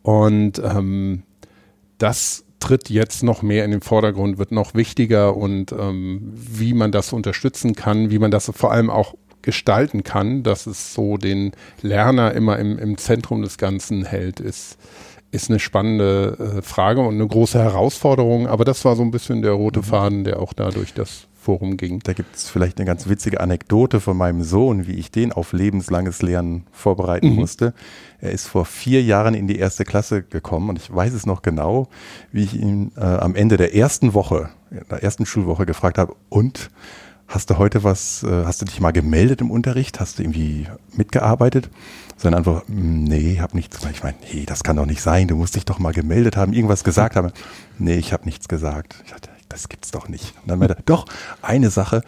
Und 0.02 0.58
ähm, 0.64 1.22
das 1.98 2.44
tritt 2.60 2.90
jetzt 2.90 3.22
noch 3.22 3.42
mehr 3.42 3.64
in 3.64 3.70
den 3.70 3.80
Vordergrund, 3.80 4.38
wird 4.38 4.52
noch 4.52 4.74
wichtiger 4.74 5.36
und 5.36 5.72
ähm, 5.72 6.32
wie 6.34 6.74
man 6.74 6.92
das 6.92 7.12
unterstützen 7.12 7.74
kann, 7.74 8.10
wie 8.10 8.18
man 8.18 8.30
das 8.30 8.50
vor 8.54 8.72
allem 8.72 8.90
auch 8.90 9.14
gestalten 9.42 10.02
kann, 10.02 10.42
dass 10.42 10.66
es 10.66 10.92
so 10.92 11.16
den 11.16 11.52
Lerner 11.82 12.34
immer 12.34 12.58
im, 12.58 12.78
im 12.78 12.98
Zentrum 12.98 13.42
des 13.42 13.56
Ganzen 13.56 14.04
hält, 14.04 14.40
ist, 14.40 14.76
ist 15.30 15.50
eine 15.50 15.60
spannende 15.60 16.58
äh, 16.58 16.62
Frage 16.62 17.00
und 17.00 17.14
eine 17.14 17.26
große 17.26 17.58
Herausforderung. 17.58 18.46
Aber 18.46 18.64
das 18.64 18.84
war 18.84 18.96
so 18.96 19.02
ein 19.02 19.10
bisschen 19.10 19.42
der 19.42 19.52
rote 19.52 19.80
mhm. 19.80 19.84
Faden, 19.84 20.24
der 20.24 20.40
auch 20.40 20.52
dadurch 20.52 20.94
das 20.94 21.28
Forum 21.40 21.76
ging. 21.76 22.00
Da 22.00 22.12
gibt 22.12 22.34
es 22.34 22.50
vielleicht 22.50 22.78
eine 22.78 22.86
ganz 22.86 23.08
witzige 23.08 23.40
Anekdote 23.40 24.00
von 24.00 24.16
meinem 24.16 24.42
Sohn, 24.42 24.86
wie 24.86 24.94
ich 24.94 25.10
den 25.10 25.32
auf 25.32 25.52
lebenslanges 25.52 26.20
Lernen 26.20 26.66
vorbereiten 26.72 27.30
mhm. 27.30 27.36
musste. 27.36 27.74
Er 28.20 28.32
ist 28.32 28.48
vor 28.48 28.64
vier 28.64 29.02
Jahren 29.02 29.34
in 29.34 29.46
die 29.46 29.58
erste 29.58 29.84
Klasse 29.84 30.22
gekommen 30.22 30.68
und 30.68 30.78
ich 30.78 30.92
weiß 30.94 31.14
es 31.14 31.26
noch 31.26 31.42
genau, 31.42 31.88
wie 32.32 32.42
ich 32.42 32.54
ihn 32.54 32.90
äh, 32.96 33.00
am 33.00 33.36
Ende 33.36 33.56
der 33.56 33.74
ersten 33.74 34.14
Woche, 34.14 34.50
der 34.90 35.02
ersten 35.02 35.26
Schulwoche 35.26 35.64
gefragt 35.64 35.96
habe, 35.96 36.14
und 36.28 36.70
hast 37.28 37.50
du 37.50 37.58
heute 37.58 37.84
was, 37.84 38.24
äh, 38.24 38.44
hast 38.44 38.60
du 38.60 38.64
dich 38.64 38.80
mal 38.80 38.90
gemeldet 38.90 39.40
im 39.40 39.50
Unterricht? 39.50 40.00
Hast 40.00 40.18
du 40.18 40.24
irgendwie 40.24 40.66
mitgearbeitet? 40.96 41.70
Sondern 42.16 42.40
einfach, 42.40 42.66
hm, 42.66 43.04
nee, 43.04 43.38
hab 43.40 43.54
nichts 43.54 43.78
gemacht. 43.78 43.94
Ich 43.94 44.02
meine, 44.02 44.16
nee, 44.32 44.44
das 44.44 44.64
kann 44.64 44.76
doch 44.76 44.86
nicht 44.86 45.02
sein. 45.02 45.28
Du 45.28 45.36
musst 45.36 45.54
dich 45.54 45.64
doch 45.64 45.78
mal 45.78 45.92
gemeldet 45.92 46.36
haben, 46.36 46.52
irgendwas 46.52 46.82
gesagt 46.82 47.14
haben. 47.14 47.30
Nee, 47.78 47.94
ich 47.94 48.12
habe 48.12 48.24
nichts 48.24 48.48
gesagt. 48.48 48.96
Ich 49.04 49.12
dachte, 49.12 49.30
das 49.48 49.68
gibt's 49.68 49.90
doch 49.90 50.08
nicht. 50.08 50.34
Und 50.42 50.50
dann 50.50 50.58
meinte 50.58 50.76
er, 50.76 50.82
doch, 50.84 51.06
eine 51.42 51.70
Sache. 51.70 52.02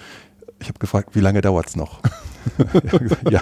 Ich 0.61 0.69
habe 0.69 0.79
gefragt, 0.79 1.11
wie 1.15 1.21
lange 1.21 1.41
dauert's 1.41 1.77
noch? 1.77 2.01
ja, 3.31 3.41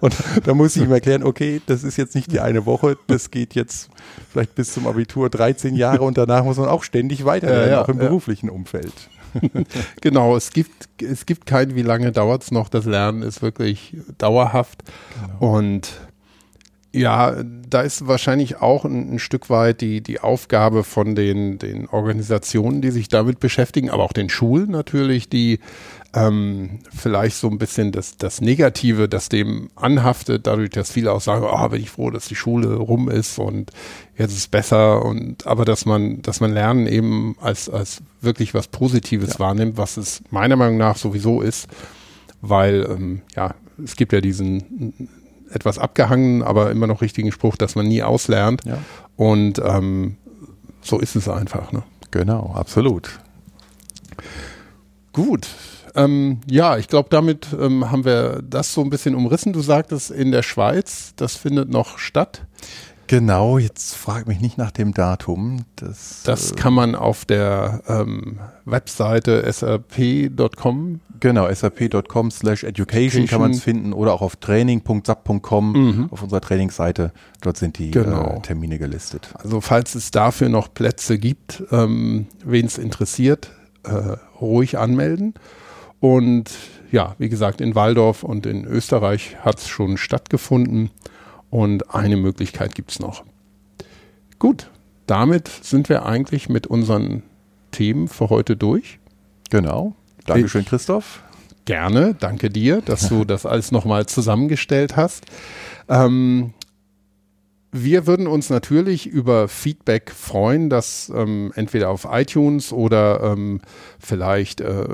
und 0.00 0.14
da 0.44 0.54
muss 0.54 0.76
ich 0.76 0.82
ihm 0.82 0.92
erklären, 0.92 1.22
okay, 1.22 1.60
das 1.66 1.84
ist 1.84 1.96
jetzt 1.96 2.14
nicht 2.14 2.32
die 2.32 2.40
eine 2.40 2.66
Woche, 2.66 2.96
das 3.06 3.30
geht 3.30 3.54
jetzt 3.54 3.90
vielleicht 4.30 4.54
bis 4.54 4.72
zum 4.72 4.86
Abitur 4.86 5.28
13 5.28 5.74
Jahre 5.74 6.02
und 6.02 6.18
danach 6.18 6.44
muss 6.44 6.56
man 6.56 6.68
auch 6.68 6.84
ständig 6.84 7.24
weiterlernen, 7.24 7.66
ja, 7.66 7.76
ja, 7.76 7.82
auch 7.82 7.88
im 7.88 7.98
ja. 7.98 8.06
beruflichen 8.06 8.48
Umfeld. 8.48 8.92
genau, 10.00 10.36
es 10.36 10.50
gibt, 10.50 10.88
es 11.02 11.26
gibt 11.26 11.46
kein, 11.46 11.74
wie 11.74 11.82
lange 11.82 12.12
dauert's 12.12 12.50
noch, 12.50 12.68
das 12.68 12.84
Lernen 12.84 13.22
ist 13.22 13.42
wirklich 13.42 13.96
dauerhaft 14.18 14.82
genau. 15.20 15.56
und 15.56 15.90
ja, 16.92 17.42
da 17.44 17.82
ist 17.82 18.06
wahrscheinlich 18.06 18.62
auch 18.62 18.84
ein, 18.86 19.14
ein, 19.14 19.18
Stück 19.18 19.50
weit 19.50 19.82
die, 19.82 20.00
die 20.00 20.20
Aufgabe 20.20 20.84
von 20.84 21.14
den, 21.14 21.58
den 21.58 21.86
Organisationen, 21.86 22.80
die 22.80 22.90
sich 22.90 23.08
damit 23.08 23.40
beschäftigen, 23.40 23.90
aber 23.90 24.04
auch 24.04 24.14
den 24.14 24.30
Schulen 24.30 24.70
natürlich, 24.70 25.28
die 25.28 25.60
ähm, 26.14 26.78
vielleicht 26.90 27.36
so 27.36 27.48
ein 27.48 27.58
bisschen 27.58 27.92
das, 27.92 28.16
das 28.16 28.40
Negative, 28.40 29.06
das 29.06 29.28
dem 29.28 29.68
anhaftet, 29.76 30.46
dadurch, 30.46 30.70
dass 30.70 30.90
viele 30.90 31.12
auch 31.12 31.20
sagen, 31.20 31.44
oh, 31.46 31.68
bin 31.68 31.82
ich 31.82 31.90
froh, 31.90 32.10
dass 32.10 32.26
die 32.26 32.36
Schule 32.36 32.74
rum 32.76 33.10
ist 33.10 33.38
und 33.38 33.70
jetzt 34.16 34.32
ist 34.32 34.38
es 34.38 34.48
besser 34.48 35.04
und 35.04 35.46
aber 35.46 35.66
dass 35.66 35.84
man, 35.84 36.22
dass 36.22 36.40
man 36.40 36.52
Lernen 36.52 36.86
eben 36.86 37.36
als, 37.42 37.68
als 37.68 38.02
wirklich 38.22 38.54
was 38.54 38.68
Positives 38.68 39.34
ja. 39.34 39.40
wahrnimmt, 39.40 39.76
was 39.76 39.98
es 39.98 40.22
meiner 40.30 40.56
Meinung 40.56 40.78
nach 40.78 40.96
sowieso 40.96 41.42
ist, 41.42 41.68
weil 42.40 42.86
ähm, 42.88 43.20
ja, 43.36 43.54
es 43.84 43.94
gibt 43.94 44.14
ja 44.14 44.22
diesen 44.22 45.08
etwas 45.50 45.78
abgehangen, 45.78 46.42
aber 46.42 46.70
immer 46.70 46.86
noch 46.86 47.02
richtigen 47.02 47.32
Spruch, 47.32 47.56
dass 47.56 47.74
man 47.74 47.86
nie 47.86 48.02
auslernt. 48.02 48.64
Ja. 48.64 48.78
Und 49.16 49.60
ähm, 49.64 50.16
so 50.82 50.98
ist 50.98 51.16
es 51.16 51.28
einfach. 51.28 51.72
Ne? 51.72 51.82
Genau, 52.10 52.52
absolut. 52.54 53.20
Gut. 55.12 55.48
Ähm, 55.94 56.40
ja, 56.48 56.76
ich 56.76 56.88
glaube, 56.88 57.08
damit 57.10 57.48
ähm, 57.58 57.90
haben 57.90 58.04
wir 58.04 58.40
das 58.42 58.72
so 58.72 58.82
ein 58.82 58.90
bisschen 58.90 59.14
umrissen. 59.14 59.52
Du 59.52 59.60
sagtest 59.60 60.10
in 60.10 60.30
der 60.30 60.42
Schweiz, 60.42 61.14
das 61.16 61.36
findet 61.36 61.70
noch 61.70 61.98
statt. 61.98 62.46
Genau, 63.08 63.56
jetzt 63.56 63.94
frag 63.94 64.28
mich 64.28 64.38
nicht 64.40 64.58
nach 64.58 64.70
dem 64.70 64.92
Datum. 64.92 65.64
Das, 65.76 66.22
das 66.24 66.52
äh, 66.52 66.54
kann 66.56 66.74
man 66.74 66.94
auf 66.94 67.24
der 67.24 67.82
ähm, 67.88 68.38
Webseite 68.66 69.50
srp.com. 69.50 71.00
Genau, 71.18 71.48
srp.com 71.52 72.30
slash 72.30 72.64
education 72.64 73.26
kann 73.26 73.40
man 73.40 73.52
es 73.52 73.62
finden 73.62 73.94
oder 73.94 74.12
auch 74.12 74.20
auf 74.20 74.36
training.sap.com 74.36 75.72
mhm. 75.72 76.08
auf 76.10 76.22
unserer 76.22 76.42
Trainingsseite. 76.42 77.12
Dort 77.40 77.56
sind 77.56 77.78
die 77.78 77.92
genau. 77.92 78.36
äh, 78.36 78.40
Termine 78.42 78.78
gelistet. 78.78 79.32
Also 79.38 79.62
falls 79.62 79.94
es 79.94 80.10
dafür 80.10 80.50
noch 80.50 80.72
Plätze 80.72 81.18
gibt, 81.18 81.64
ähm, 81.72 82.26
wen 82.44 82.66
es 82.66 82.76
interessiert, 82.76 83.52
äh, 83.84 84.16
ruhig 84.38 84.76
anmelden. 84.76 85.32
Und 85.98 86.50
ja, 86.92 87.14
wie 87.16 87.30
gesagt, 87.30 87.62
in 87.62 87.74
Waldorf 87.74 88.22
und 88.22 88.44
in 88.44 88.66
Österreich 88.66 89.36
hat 89.40 89.58
es 89.58 89.68
schon 89.68 89.96
stattgefunden. 89.96 90.90
Und 91.50 91.94
eine 91.94 92.16
Möglichkeit 92.16 92.74
gibt 92.74 92.90
es 92.90 92.98
noch. 92.98 93.24
Gut, 94.38 94.70
damit 95.06 95.48
sind 95.48 95.88
wir 95.88 96.04
eigentlich 96.04 96.48
mit 96.48 96.66
unseren 96.66 97.22
Themen 97.70 98.08
für 98.08 98.30
heute 98.30 98.56
durch. 98.56 98.98
Genau. 99.50 99.94
Dankeschön, 100.26 100.62
ich, 100.62 100.68
Christoph. 100.68 101.22
Gerne, 101.64 102.14
danke 102.14 102.50
dir, 102.50 102.80
dass 102.82 103.08
du 103.08 103.24
das 103.26 103.46
alles 103.46 103.72
nochmal 103.72 104.06
zusammengestellt 104.06 104.96
hast. 104.96 105.24
Ähm, 105.88 106.52
wir 107.84 108.06
würden 108.06 108.26
uns 108.26 108.50
natürlich 108.50 109.06
über 109.06 109.48
Feedback 109.48 110.10
freuen, 110.10 110.70
das 110.70 111.12
ähm, 111.14 111.52
entweder 111.54 111.90
auf 111.90 112.06
iTunes 112.10 112.72
oder 112.72 113.22
ähm, 113.22 113.60
vielleicht 113.98 114.60
äh, 114.60 114.86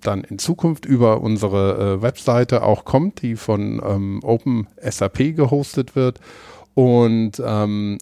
dann 0.00 0.24
in 0.24 0.38
Zukunft 0.38 0.84
über 0.84 1.20
unsere 1.20 1.98
äh, 1.98 2.02
Webseite 2.02 2.62
auch 2.62 2.84
kommt, 2.84 3.22
die 3.22 3.36
von 3.36 3.80
ähm, 3.84 4.20
OpenSAP 4.22 5.36
gehostet 5.36 5.96
wird. 5.96 6.20
Und 6.74 7.42
ähm, 7.44 7.98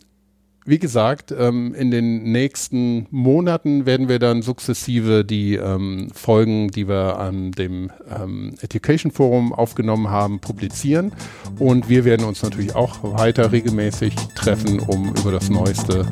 wie 0.64 0.78
gesagt, 0.78 1.34
ähm, 1.36 1.74
in 1.74 1.90
den 1.90 2.30
nächsten 2.32 3.06
Monaten 3.10 3.86
werden 3.86 4.08
wir 4.08 4.18
dann 4.18 4.42
sukzessive 4.42 5.24
die 5.24 5.54
ähm, 5.54 6.08
Folgen, 6.14 6.70
die 6.70 6.86
wir 6.86 7.18
an 7.18 7.52
dem 7.52 7.90
ähm, 8.08 8.54
Education 8.60 9.10
Forum 9.10 9.52
aufgenommen 9.52 10.10
haben, 10.10 10.40
publizieren. 10.40 11.12
Und 11.58 11.88
wir 11.88 12.04
werden 12.04 12.26
uns 12.26 12.42
natürlich 12.42 12.74
auch 12.74 13.02
weiter 13.02 13.52
regelmäßig 13.52 14.14
treffen, 14.34 14.80
um 14.80 15.14
über 15.14 15.32
das 15.32 15.48
Neueste 15.48 16.06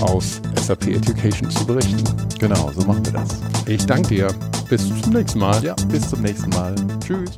aus 0.00 0.40
SAP 0.60 0.88
Education 0.88 1.50
zu 1.50 1.66
berichten. 1.66 2.02
Genau, 2.38 2.70
so 2.74 2.84
machen 2.86 3.04
wir 3.06 3.12
das. 3.12 3.40
Ich 3.66 3.86
danke 3.86 4.08
dir. 4.08 4.28
Bis 4.68 4.88
zum 5.00 5.12
nächsten 5.12 5.38
Mal. 5.38 5.62
Ja, 5.62 5.74
bis 5.88 6.08
zum 6.10 6.22
nächsten 6.22 6.50
Mal. 6.50 6.74
Tschüss. 7.04 7.36